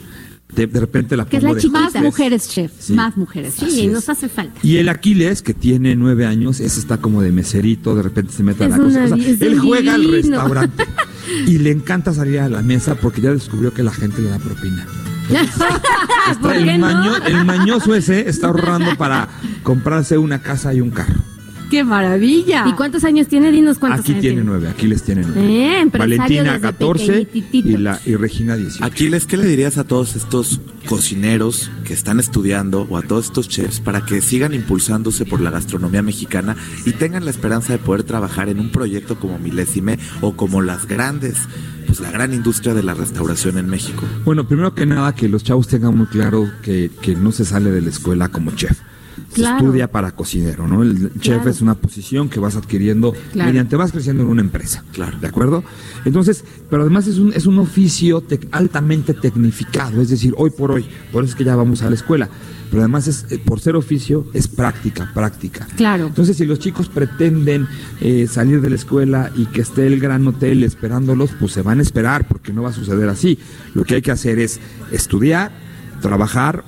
[0.54, 1.68] De, de repente la Que es la de.
[1.68, 2.94] Más mujeres chef, Sí.
[2.94, 3.52] más mujeres.
[3.58, 3.92] Sí, Así es.
[3.92, 4.58] nos hace falta.
[4.62, 8.42] Y el Aquiles, que tiene nueve años, ese está como de meserito, de repente se
[8.42, 9.16] mete a la una- O sea,
[9.46, 10.84] él juega al restaurante
[11.46, 14.38] y le encanta salir a la mesa porque ya descubrió que la gente le da
[14.38, 14.86] propina.
[15.28, 17.44] Está ¿Por el, no?
[17.44, 19.28] mañoso ese está ahorrando para
[19.62, 21.20] comprarse una casa y un carro.
[21.70, 22.64] ¡Qué maravilla!
[22.66, 23.52] ¿Y cuántos años tiene?
[23.52, 25.82] Dinos cuántos Aquí años tiene nueve, Aquiles tiene nueve.
[25.82, 27.68] Eh, Valentina desde 14 pequeñititito.
[27.68, 28.82] y, la, y Regina 18.
[28.82, 33.50] Aquiles, ¿qué le dirías a todos estos cocineros que están estudiando o a todos estos
[33.50, 36.56] chefs para que sigan impulsándose por la gastronomía mexicana
[36.86, 40.86] y tengan la esperanza de poder trabajar en un proyecto como Milésime o como las
[40.86, 41.36] grandes,
[41.88, 44.04] pues la gran industria de la restauración en México?
[44.24, 47.70] Bueno, primero que nada, que los chavos tengan muy claro que, que no se sale
[47.70, 48.78] de la escuela como chef.
[49.34, 50.82] Se estudia para cocinero, ¿no?
[50.82, 51.50] El chef Claro.
[51.50, 53.48] es una posición que vas adquiriendo Claro.
[53.50, 54.82] mediante vas creciendo en una empresa.
[54.92, 55.18] Claro.
[55.20, 55.62] ¿De acuerdo?
[56.04, 60.72] Entonces, pero además es un, es un oficio tec- altamente tecnificado, es decir, hoy por
[60.72, 62.28] hoy, por eso es que ya vamos a la escuela.
[62.70, 65.66] Pero además es, eh, por ser oficio, es práctica, práctica.
[65.76, 66.06] Claro.
[66.08, 67.66] Entonces, si los chicos pretenden
[68.00, 71.78] eh, salir de la escuela y que esté el gran hotel esperándolos, pues se van
[71.78, 73.38] a esperar, porque no va a suceder así.
[73.74, 74.60] Lo que hay que hacer es
[74.92, 75.50] estudiar,
[76.02, 76.62] trabajar,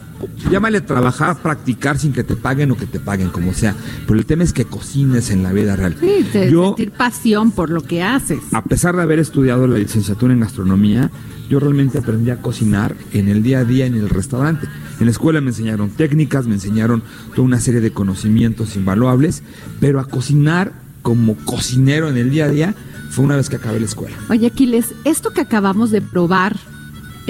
[0.50, 3.74] llámale trabajar, practicar sin que te paguen o que te paguen, como sea.
[4.06, 5.96] Pero el tema es que cocines en la vida real.
[6.00, 8.40] Sí, te- Yo, sentir pasión por lo que haces.
[8.52, 11.10] a pesar de haber estudiado la licenciatura en gastronomía,
[11.48, 14.68] yo realmente aprendí a cocinar en el día a día en el restaurante.
[15.00, 17.02] En la escuela me enseñaron técnicas, me enseñaron
[17.34, 19.42] toda una serie de conocimientos invaluables,
[19.80, 22.74] pero a cocinar como cocinero en el día a día
[23.10, 24.14] fue una vez que acabé la escuela.
[24.28, 26.56] Oye, Aquiles, esto que acabamos de probar,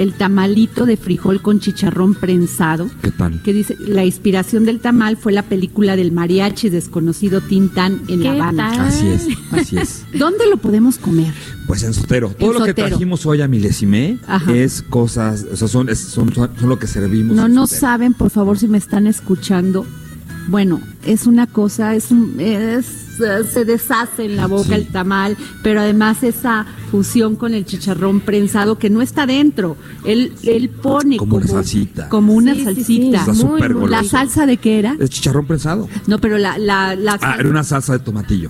[0.01, 3.41] el tamalito de frijol con chicharrón prensado, ¿Qué tal?
[3.43, 8.31] que dice, la inspiración del tamal fue la película del mariachi desconocido Tintán en La
[8.33, 8.71] ¿Qué Habana.
[8.71, 8.79] tal?
[8.87, 10.05] Así es, así es.
[10.17, 11.33] ¿Dónde lo podemos comer?
[11.67, 12.29] Pues en Sotero.
[12.37, 14.51] Todo En lo que trajimos hoy a Milésime Ajá.
[14.53, 17.35] es cosas, o sea, son, son, son- son lo que servimos.
[17.35, 17.79] No, en no Sotero.
[17.81, 19.85] saben, por favor, si me están escuchando.
[20.47, 22.85] Bueno, es una cosa, es un, es,
[23.53, 24.73] se deshace en la boca Sí.
[24.73, 29.77] el tamal, pero además esa fusión con el chicharrón prensado que no está dentro.
[30.03, 32.09] Él, él pone Como una salsita.
[32.09, 33.17] Como una Sí, sí, sí, salsita.
[33.31, 33.89] Está muy, muy.
[33.89, 34.95] ¿La salsa de qué era?
[34.99, 35.87] Es chicharrón prensado.
[36.07, 38.49] No, pero la, la, la Ah, era una salsa de tomatillo.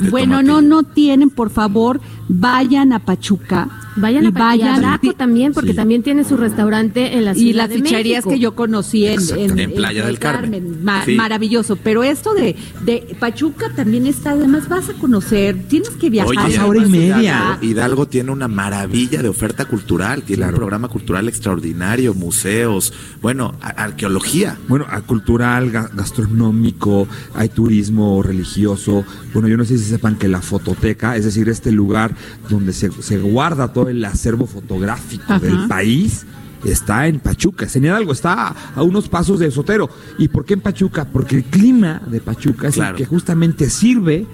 [0.00, 0.60] de Bueno, tomatillo.
[0.62, 3.68] no, no tienen, por favor, vayan a Pachuca.
[3.96, 5.76] Vayan y a vayan vayan también, porque Sí.
[5.76, 8.30] también tiene su restaurante en la ciudad y las de ficherías México.
[8.30, 9.62] que yo conocí en, Exactamente.
[9.62, 10.84] En Playa del Carmen.
[10.84, 11.14] Ma- Sí.
[11.14, 11.76] Maravilloso.
[11.76, 16.28] Pero esto de, de Pachuca también está, además vas a conocer, tienes que viajar.
[16.30, 17.20] Oye, Pasa a hora y media.
[17.20, 20.52] Hidalgo, Hidalgo tiene una maravilla de oferta cultural, tiene Claro.
[20.52, 22.92] un programa cultural extraordinario, museos,
[23.22, 24.58] bueno, a- arqueología.
[24.68, 29.04] Bueno, a cultural, ga- gastronómico, hay turismo religioso.
[29.32, 32.14] Bueno, yo no sé si sepan que la fototeca, es decir, este lugar
[32.48, 35.38] donde se, se guarda todo el acervo fotográfico Ajá.
[35.38, 36.26] del país,
[36.64, 37.66] está en Pachuca.
[37.74, 39.88] En Hidalgo está a unos pasos de Sotero.
[40.18, 41.04] ¿Y por qué en Pachuca?
[41.04, 42.96] Porque el clima de Pachuca es Claro.
[42.96, 44.26] el que justamente sirve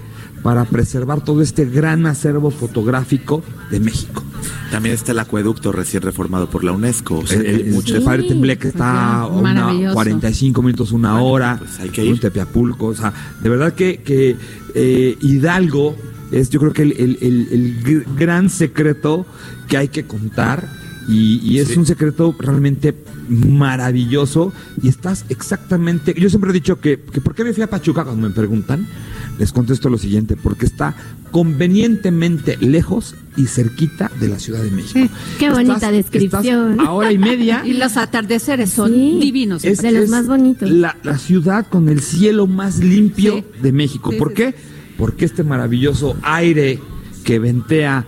[0.43, 4.25] para preservar todo este gran acervo fotográfico de México.
[4.73, 7.19] También está el acueducto recién reformado por la UNESCO.
[7.19, 9.95] o sea, El, muchas- el Padre Tembleque está a una maravilloso.
[9.95, 11.57] 45 minutos, una Bueno, hora.
[11.59, 12.19] pues hay que ir.
[12.19, 12.87] Tepeapulco.
[12.87, 14.37] O sea, de verdad que, que
[14.75, 15.95] eh, Hidalgo
[16.33, 19.27] es, yo creo que el, el- el- el gr- gran secreto
[19.69, 20.81] que hay que contar.
[21.09, 21.79] Y, y es Sí.
[21.81, 22.95] un secreto realmente
[23.29, 24.53] maravilloso.
[24.83, 26.15] Y estás exactamente.
[26.19, 28.87] Yo siempre he dicho que, que ¿por qué me fui a Pachuca cuando me preguntan?
[29.39, 30.95] Les contesto lo siguiente: porque está
[31.33, 35.13] convenientemente lejos y cerquita de la Ciudad de México.
[35.39, 36.73] Qué bonita descripción.
[36.73, 37.63] Estás a hora y media.
[37.67, 39.19] Y los atardeceres son Sí.
[39.21, 39.65] divinos.
[39.65, 40.71] Es, de los es más bonitos.
[40.71, 43.45] La, la ciudad con el cielo más limpio Sí.
[43.63, 44.11] de México.
[44.13, 44.55] Sí, ¿Por sí, qué?
[45.03, 46.79] Porque este maravilloso aire
[47.25, 48.05] que ventea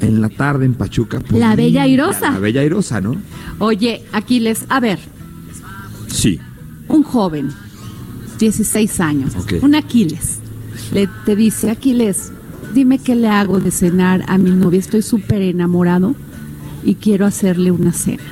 [0.00, 1.20] en la tarde en Pachuca.
[1.20, 2.32] pues, La bella airosa.
[2.32, 3.14] La bella airosa, ¿no?
[3.60, 4.98] Oye, Aquiles, a ver,
[6.08, 6.40] Sí.
[6.88, 7.50] un joven,
[8.40, 9.54] 16 años, Ok.
[9.62, 10.40] un Aquiles,
[10.92, 12.32] le, te dice, Aquiles,
[12.74, 16.16] dime qué le hago de cenar a mi novia, estoy súper enamorado
[16.84, 18.24] y quiero hacerle una cena.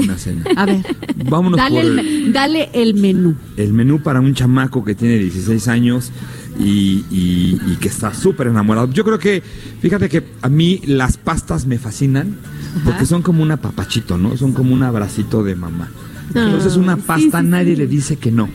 [0.00, 0.44] Una cena.
[0.56, 0.84] A ver,
[1.28, 3.34] Vámonos dale, por el, dale el menú.
[3.56, 6.12] el menú para un chamaco que tiene 16 años
[6.58, 8.90] y, y- y que está súper enamorado.
[8.92, 9.42] Yo creo que,
[9.80, 12.36] fíjate que a mí las pastas me fascinan
[12.84, 14.36] porque son como un apapachito, ¿no?
[14.36, 15.88] Son como un abracito de mamá.
[16.34, 17.76] Entonces una Ah, sí, pasta sí, nadie sí.
[17.76, 18.48] le dice que no.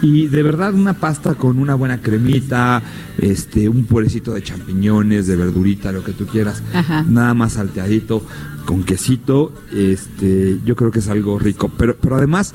[0.00, 2.82] Y de verdad una pasta con una buena cremita,
[3.18, 7.04] este, un purecito de champiñones, de verdurita, lo que tú quieras, Ajá.
[7.08, 8.24] nada más salteadito,
[8.64, 11.68] con quesito, este, yo creo que es algo rico.
[11.76, 12.54] Pero, pero además,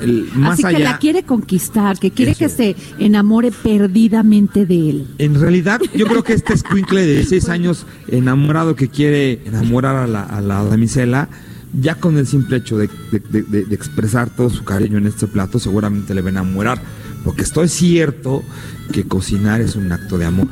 [0.00, 0.92] el- más Así que allá.
[0.92, 2.38] la quiere conquistar, que quiere Eso.
[2.40, 5.06] que se enamore perdidamente de él.
[5.18, 10.06] En realidad, yo creo que este escuincle de 16 años enamorado que quiere enamorar a
[10.06, 11.28] la, a la damisela,
[11.78, 15.06] ya con el simple hecho de, de- de- de- de expresar todo su cariño en
[15.06, 16.80] este plato, seguramente le va a enamorar.
[17.24, 18.42] Porque estoy cierto
[18.92, 20.48] que cocinar es un acto de amor.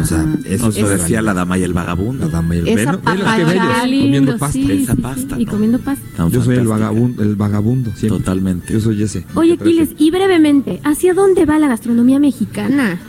[0.00, 2.26] O sea, eso Nos decía la dama y el vagabundo.
[2.26, 4.52] La dama y el Esa qué bellos, lindo, comiendo pasta.
[4.52, 5.50] sí, Esa pasta, sí, Y ¿no?
[5.52, 6.04] comiendo pasta.
[6.16, 8.18] Tan Yo soy el vagabundo, el vagabundo, siempre.
[8.18, 8.72] Totalmente.
[8.72, 9.24] Yo soy ese.
[9.34, 13.00] Oye, Aquiles, y brevemente, ¿hacia dónde va la gastronomía mexicana?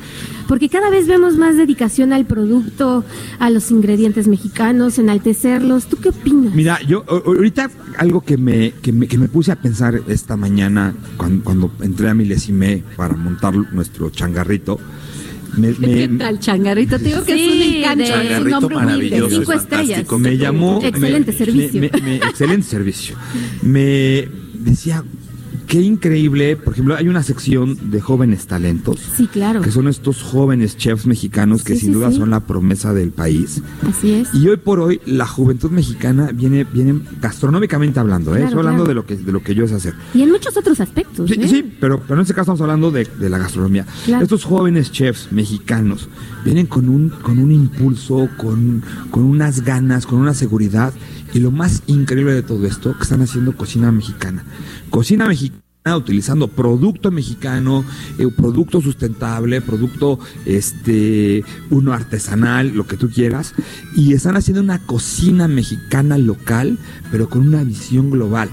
[0.48, 3.06] Porque cada vez vemos más dedicación al producto,
[3.40, 5.86] a los ingredientes mexicanos, enaltecerlos.
[5.86, 6.54] ¿Tú qué opinas?
[6.54, 10.94] Mira, yo ahorita algo que me, que me, que me puse a pensar esta mañana
[11.16, 14.80] cuando, cuando entré a Milesime para montar nuestro changarrito,
[15.58, 16.98] me, ¿Qué me, tal, changarrito?
[16.98, 18.92] Te digo que Sí, es un encanto, es un nombre humilde.
[18.94, 19.88] maravilloso, Cinco es estrellas.
[19.88, 20.20] fantástico.
[20.20, 20.80] me llamó...
[20.84, 21.82] Excelente me- servicio.
[21.82, 23.16] me- me- excelente servicio.
[23.62, 25.04] Me decía,
[25.68, 29.00] qué increíble, por ejemplo, hay una sección de jóvenes talentos.
[29.18, 29.62] Sí, claro.
[29.62, 32.18] Que son estos jóvenes chefs mexicanos que Sí, sin sí, duda sí.
[32.18, 33.62] son la promesa del país.
[33.88, 34.34] Así es.
[34.34, 38.44] Y hoy por hoy la juventud mexicana viene, viene gastronómicamente hablando, ¿eh?
[38.44, 38.88] Estoy hablando claro.
[38.90, 39.94] de lo que de lo que yo sé hacer.
[40.14, 41.30] Y en muchos otros aspectos.
[41.30, 41.48] Sí, ¿eh?
[41.48, 43.86] sí, pero, pero en este caso estamos hablando de, de la gastronomía.
[44.06, 44.24] Claro.
[44.24, 46.10] Estos jóvenes chefs mexicanos
[46.44, 50.94] vienen con un, con un impulso, con, con unas ganas, con una seguridad.
[51.34, 54.44] Y lo más increíble de todo esto, que están haciendo cocina mexicana.
[54.90, 55.64] Cocina mexicana
[55.98, 57.84] utilizando producto mexicano,
[58.18, 63.54] eh, producto sustentable, producto este uno artesanal, lo que tú quieras,
[63.96, 66.78] y están haciendo una cocina mexicana local,
[67.12, 68.50] pero con una visión global.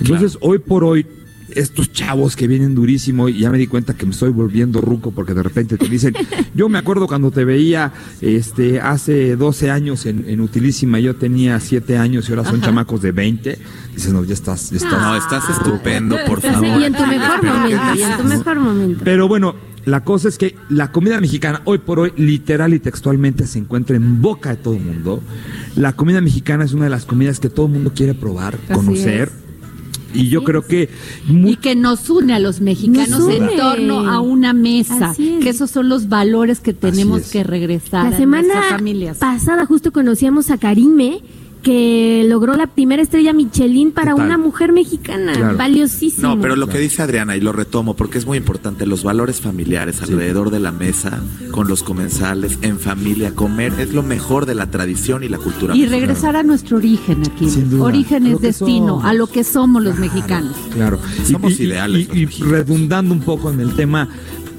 [0.00, 1.06] Entonces, hoy por hoy
[1.54, 5.10] estos chavos que vienen durísimo y ya me di cuenta que me estoy volviendo ruco
[5.10, 6.14] porque de repente te dicen,
[6.54, 11.58] yo me acuerdo cuando te veía este hace 12 años en, en Utilísima, yo tenía
[11.60, 12.66] 7 años y ahora son Ajá.
[12.66, 13.58] chamacos de 20.
[13.94, 14.92] Dices, no, ya estás, ya estás.
[14.92, 16.80] No, estás estupendo, por favor.
[16.80, 19.00] y en tu mejor momento, y en tu mejor momento.
[19.04, 23.46] Pero bueno, la cosa es que la comida mexicana hoy por hoy literal y textualmente
[23.46, 25.22] se encuentra en boca de todo el mundo.
[25.76, 28.74] La comida mexicana es una de las comidas que todo el mundo quiere probar, Así
[28.74, 29.30] conocer.
[30.12, 30.88] Y yo creo que
[31.26, 35.10] mu- Y que nos une a los mexicanos en torno a una mesa.
[35.10, 35.42] Así es.
[35.44, 37.30] Que esos son los valores que tenemos es.
[37.30, 39.18] que regresar La a semana nuestras familias.
[39.18, 41.20] pasada justo conocíamos a Karime,
[41.62, 45.32] que logró la primera estrella Michelin para una mujer mexicana.
[45.32, 45.56] Claro.
[45.56, 46.34] Valiosísimo.
[46.34, 49.40] No, pero lo que dice Adriana, y lo retomo porque es muy importante, los valores
[49.40, 54.54] familiares alrededor de la mesa, con los comensales, en familia, comer es lo mejor de
[54.54, 55.74] la tradición y la cultura.
[55.74, 56.00] Y mexicana.
[56.00, 57.48] regresar a nuestro origen aquí.
[57.50, 57.84] Sin duda.
[57.84, 59.04] Origen es destino, somos.
[59.04, 60.56] a lo que somos los mexicanos.
[60.72, 60.98] Claro.
[61.24, 64.08] Somos ideales Y, redundando un poco en el tema,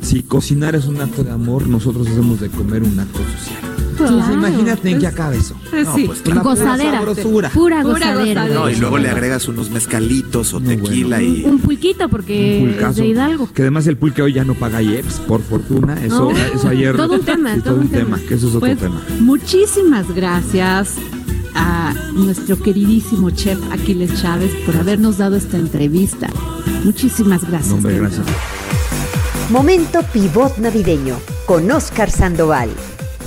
[0.02, 3.71] si cocinar es un acto de amor, nosotros hacemos de comer un acto social.
[3.92, 5.56] Entonces, Claro, imagínate en pues- qué acaba eso.
[5.70, 6.04] Pues No, sí.
[6.06, 7.02] pues pura Gozadera.
[7.24, 8.48] Pura, Pura gozadera.
[8.48, 11.44] No, y luego le agregas unos mezcalitos o tequila y...
[11.46, 13.02] Un pulquito porque Un es pulcazo.
[13.02, 13.50] de Hidalgo.
[13.54, 16.04] Que además el pulque hoy ya no paga IEPS, por fortuna.
[16.04, 16.38] Eso, No.
[16.38, 16.96] eso ayer.
[16.96, 18.18] Todo un tema, sí, todo un tema.
[18.20, 19.02] Que eso es otro Pues, tema.
[19.20, 20.96] muchísimas gracias
[21.54, 26.28] a nuestro queridísimo chef Aquiles Chávez por habernos dado esta entrevista.
[26.86, 27.74] Muchísimas gracias.
[27.74, 28.26] Hombre, gracias.
[29.50, 32.70] Momento pivot navideño con Oscar Sandoval.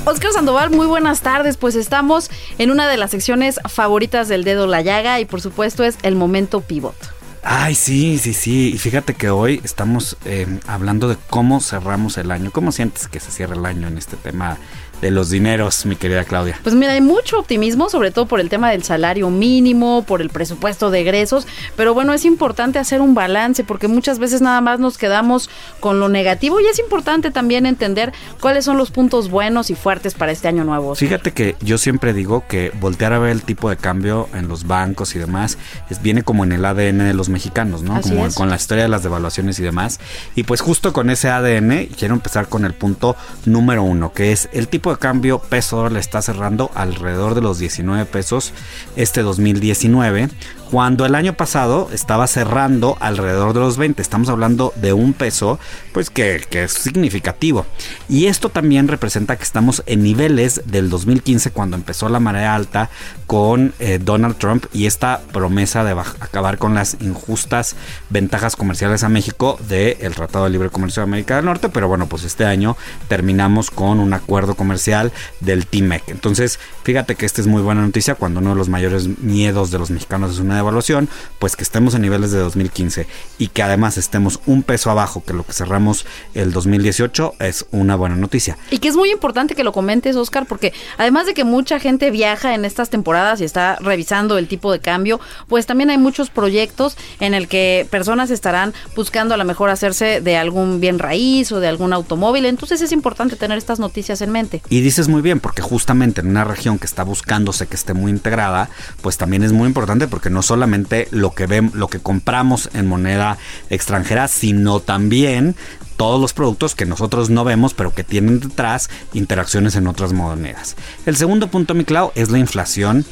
[0.07, 1.57] Oscar Sandoval, muy buenas tardes.
[1.57, 5.82] Pues estamos en una de las secciones favoritas del dedo la llaga y por supuesto
[5.82, 6.94] es el momento pivot.
[7.42, 8.72] Ay, sí, sí, sí.
[8.74, 12.50] Y fíjate que hoy estamos eh, hablando de cómo cerramos el año.
[12.50, 14.59] ¿Cómo sientes que se cierra el año en este tema
[15.05, 16.59] de los dineros, mi querida Claudia?
[16.62, 20.30] Pues mira, hay mucho optimismo, sobre todo por el tema del salario mínimo, por el
[20.30, 21.46] presupuesto de egresos,
[21.76, 26.00] pero bueno, es importante hacer un balance porque muchas veces nada más nos quedamos con
[26.00, 30.32] lo negativo y es importante también entender cuáles son los puntos buenos y fuertes para
[30.32, 30.94] este año nuevo.
[30.94, 34.66] Fíjate que yo siempre digo que voltear a ver el tipo de cambio en los
[34.66, 35.59] bancos y demás
[35.90, 37.96] es, viene como en el ADN de los mexicanos, ¿no?
[37.96, 38.34] Así como es.
[38.34, 40.00] con la historia de las devaluaciones y demás.
[40.34, 44.48] Y pues justo con ese ADN quiero empezar con el punto número uno, que es
[44.55, 48.53] el tipo de cambio peso dólar está cerrando alrededor de los 19 pesos
[48.97, 50.28] este 2019
[50.70, 54.00] cuando el año pasado estaba cerrando alrededor de los 20.
[54.00, 55.58] Estamos hablando de un peso,
[55.92, 57.66] pues que, es significativo.
[58.08, 62.90] Y esto también representa que estamos en niveles del 2015 cuando empezó la marea alta
[63.26, 67.76] con eh, Donald Trump y esta promesa de acabar con las injustas
[68.10, 72.06] ventajas comerciales a México del Tratado de Libre Comercio de América del Norte, pero bueno,
[72.06, 72.76] pues este año
[73.08, 76.08] terminamos con un acuerdo comercial del TIMEC.
[76.08, 79.78] Entonces, fíjate que esta es muy buena noticia cuando uno de los mayores miedos de
[79.78, 83.07] los mexicanos es una devaluación, pues que estemos en niveles de 2015
[83.38, 87.96] y que además estemos un peso abajo que lo que cerramos el 2018 es una
[87.96, 88.57] buena noticia.
[88.70, 92.11] Y que es muy importante que lo comentes, Oscar, porque además de que mucha gente
[92.11, 96.30] viaja en estas temporadas y está revisando el tipo de cambio, pues también hay muchos
[96.30, 101.52] proyectos en el que personas estarán buscando a lo mejor hacerse de algún bien raíz
[101.52, 102.46] o de algún automóvil.
[102.46, 104.62] Entonces es importante tener estas noticias en mente.
[104.68, 108.11] Y dices muy bien, porque justamente en una región que está buscándose que esté muy
[108.11, 112.70] integrada, pues también es muy importante porque no solamente lo que ven, lo que compramos
[112.74, 113.38] en moneda
[113.70, 115.57] extranjera, sino también
[115.97, 120.76] todos los productos que nosotros no vemos, pero que tienen detrás interacciones en otras monedas.
[121.07, 123.05] El segundo punto, mi Clau, es la inflación.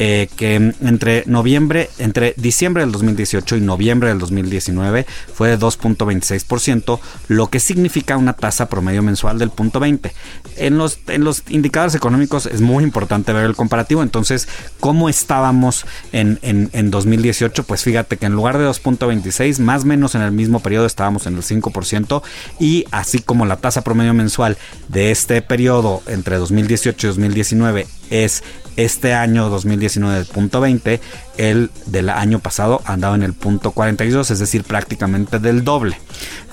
[0.00, 7.00] eh, que entre noviembre, entre diciembre del 2018 y noviembre del 2019 fue de 2.26%,
[7.26, 10.12] lo que significa una tasa promedio mensual del punto 20.
[10.56, 14.46] En los, en los indicadores económicos es muy importante ver el comparativo, entonces,
[14.78, 17.64] ¿cómo estábamos en, en, en 2018?
[17.64, 21.26] Pues fíjate que en lugar de 2.26, más o menos en el mismo periodo estábamos
[21.26, 22.22] en el 5%
[22.58, 24.56] y así como la tasa promedio mensual
[24.88, 28.42] de este periodo entre 2018 y 2019 es
[28.78, 31.00] este año 2019 el punto 20,
[31.36, 35.98] el del año pasado andaba en el punto 42, es decir, prácticamente del doble.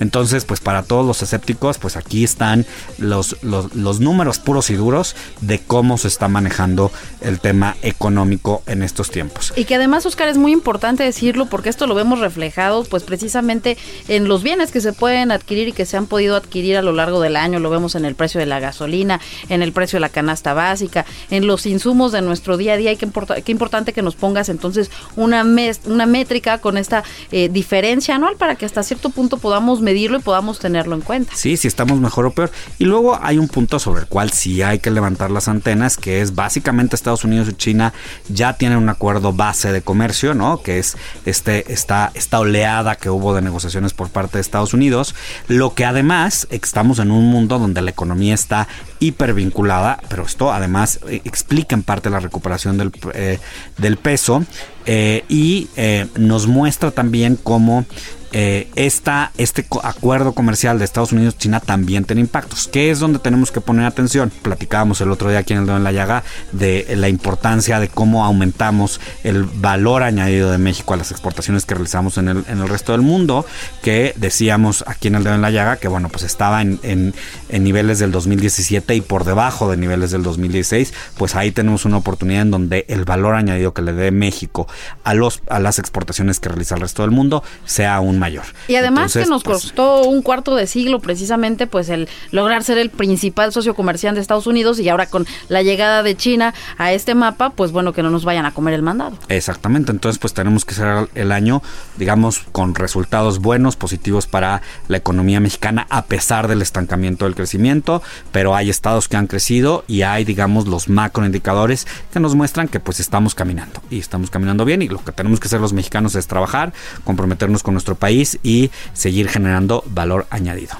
[0.00, 2.66] Entonces, pues para todos los escépticos, pues aquí están
[2.98, 8.62] los, los, los números puros y duros de cómo se está manejando el tema económico
[8.66, 9.52] en estos tiempos.
[9.54, 13.76] Y que además, Oscar, es muy importante decirlo porque esto lo vemos reflejado pues precisamente
[14.08, 16.92] en los bienes que se pueden adquirir y que se han podido adquirir a lo
[16.92, 17.60] largo del año.
[17.60, 21.06] Lo vemos en el precio de la gasolina, en el precio de la canasta básica,
[21.30, 22.92] en los insumos nuestro día a día.
[22.92, 23.08] Y qué,
[23.44, 28.36] qué importante que nos pongas entonces una, mes- una métrica con esta eh, diferencia anual
[28.36, 31.32] para que hasta cierto punto podamos medirlo y podamos tenerlo en cuenta.
[31.34, 32.50] Sí, si estamos mejor o peor.
[32.78, 36.20] Y luego hay un punto sobre el cual sí hay que levantar las antenas, que
[36.20, 37.92] es básicamente Estados Unidos y China
[38.28, 40.62] ya tienen un acuerdo base de comercio, ¿no?
[40.62, 45.14] Que es este, esta, esta oleada que hubo de negociaciones por parte de Estados Unidos.
[45.48, 48.68] Lo que además estamos en un mundo donde la economía está
[49.00, 53.38] hipervinculada, pero esto además eh, explica en parte la recuperación del, eh,
[53.78, 54.44] del peso
[54.86, 55.68] eh, y
[56.16, 57.84] nos muestra también cómo
[58.32, 62.68] eh, esta, este acuerdo comercial de Estados Unidos-China también tiene impactos.
[62.68, 64.30] ¿Qué es donde tenemos que poner atención?
[64.42, 66.22] Platicábamos el otro día aquí en el Dedo en la Llaga
[66.52, 71.74] de la importancia de cómo aumentamos el valor añadido de México a las exportaciones que
[71.74, 73.46] realizamos en el, en el resto del mundo,
[73.82, 77.14] que decíamos aquí en el Dedo en la Llaga que bueno, pues estaba en, en-
[77.48, 81.96] en niveles del 2017 y por debajo de niveles del 2016, pues ahí tenemos una
[81.98, 84.66] oportunidad en donde el valor añadido que le dé México
[85.04, 88.25] a, los, a las exportaciones que realiza el resto del mundo sea aún mayor.
[88.68, 92.62] Y además Entonces, que nos pues, costó un cuarto de siglo precisamente pues el lograr
[92.64, 96.54] ser el principal socio comercial de Estados Unidos y ahora con la llegada de China
[96.78, 99.16] a este mapa, pues bueno, que no nos vayan a comer el mandado.
[99.28, 101.62] Exactamente, entonces pues tenemos que cerrar el año,
[101.96, 108.02] digamos, con resultados buenos, positivos para la economía mexicana, a pesar del estancamiento del crecimiento,
[108.32, 112.80] pero hay estados que han crecido y hay, digamos, los macroindicadores que nos muestran que
[112.80, 113.80] pues estamos caminando.
[113.90, 116.72] Y estamos caminando bien y lo que tenemos que hacer los mexicanos es trabajar,
[117.04, 120.76] comprometernos con nuestro país y seguir generando valor añadido.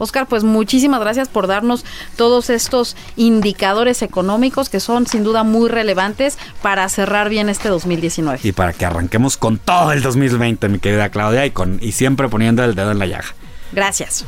[0.00, 1.84] Oscar, pues muchísimas gracias por darnos
[2.16, 8.40] todos estos indicadores económicos que son sin duda muy relevantes para cerrar bien este 2019.
[8.42, 12.30] Y para que arranquemos con todo el 2020, mi querida Claudia, y, con, y siempre
[12.30, 13.34] poniendo el dedo en la llaga.
[13.72, 14.24] Gracias.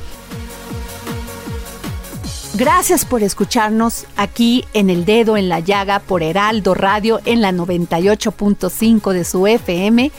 [2.55, 7.51] Gracias por escucharnos aquí en El Dedo en la Llaga por Heraldo Radio en la
[7.51, 10.13] 98.5 de su FM,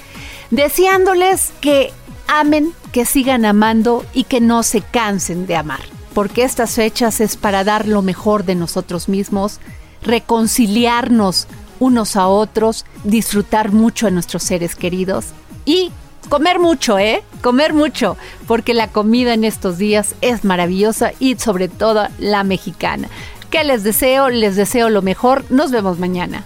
[0.49, 1.93] deseándoles que
[2.27, 5.81] amen, que sigan amando y que no se cansen de amar,
[6.13, 9.59] porque estas fechas es para dar lo mejor de nosotros mismos,
[10.01, 11.47] reconciliarnos
[11.79, 15.27] unos a otros, disfrutar mucho a nuestros seres queridos
[15.65, 15.91] y
[16.29, 17.23] comer mucho, ¿eh?
[17.41, 18.17] Comer mucho,
[18.47, 23.09] porque la comida en estos días es maravillosa y sobre todo la mexicana.
[23.49, 24.29] ¿Qué les deseo?
[24.29, 25.45] Les deseo lo mejor.
[25.51, 26.43] Nos vemos mañana.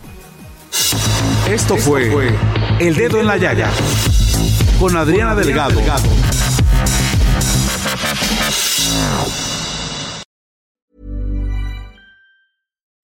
[1.50, 2.12] Esto fue
[2.80, 3.72] El Dedo en la Llaga
[4.80, 5.82] con Adriana Delgado.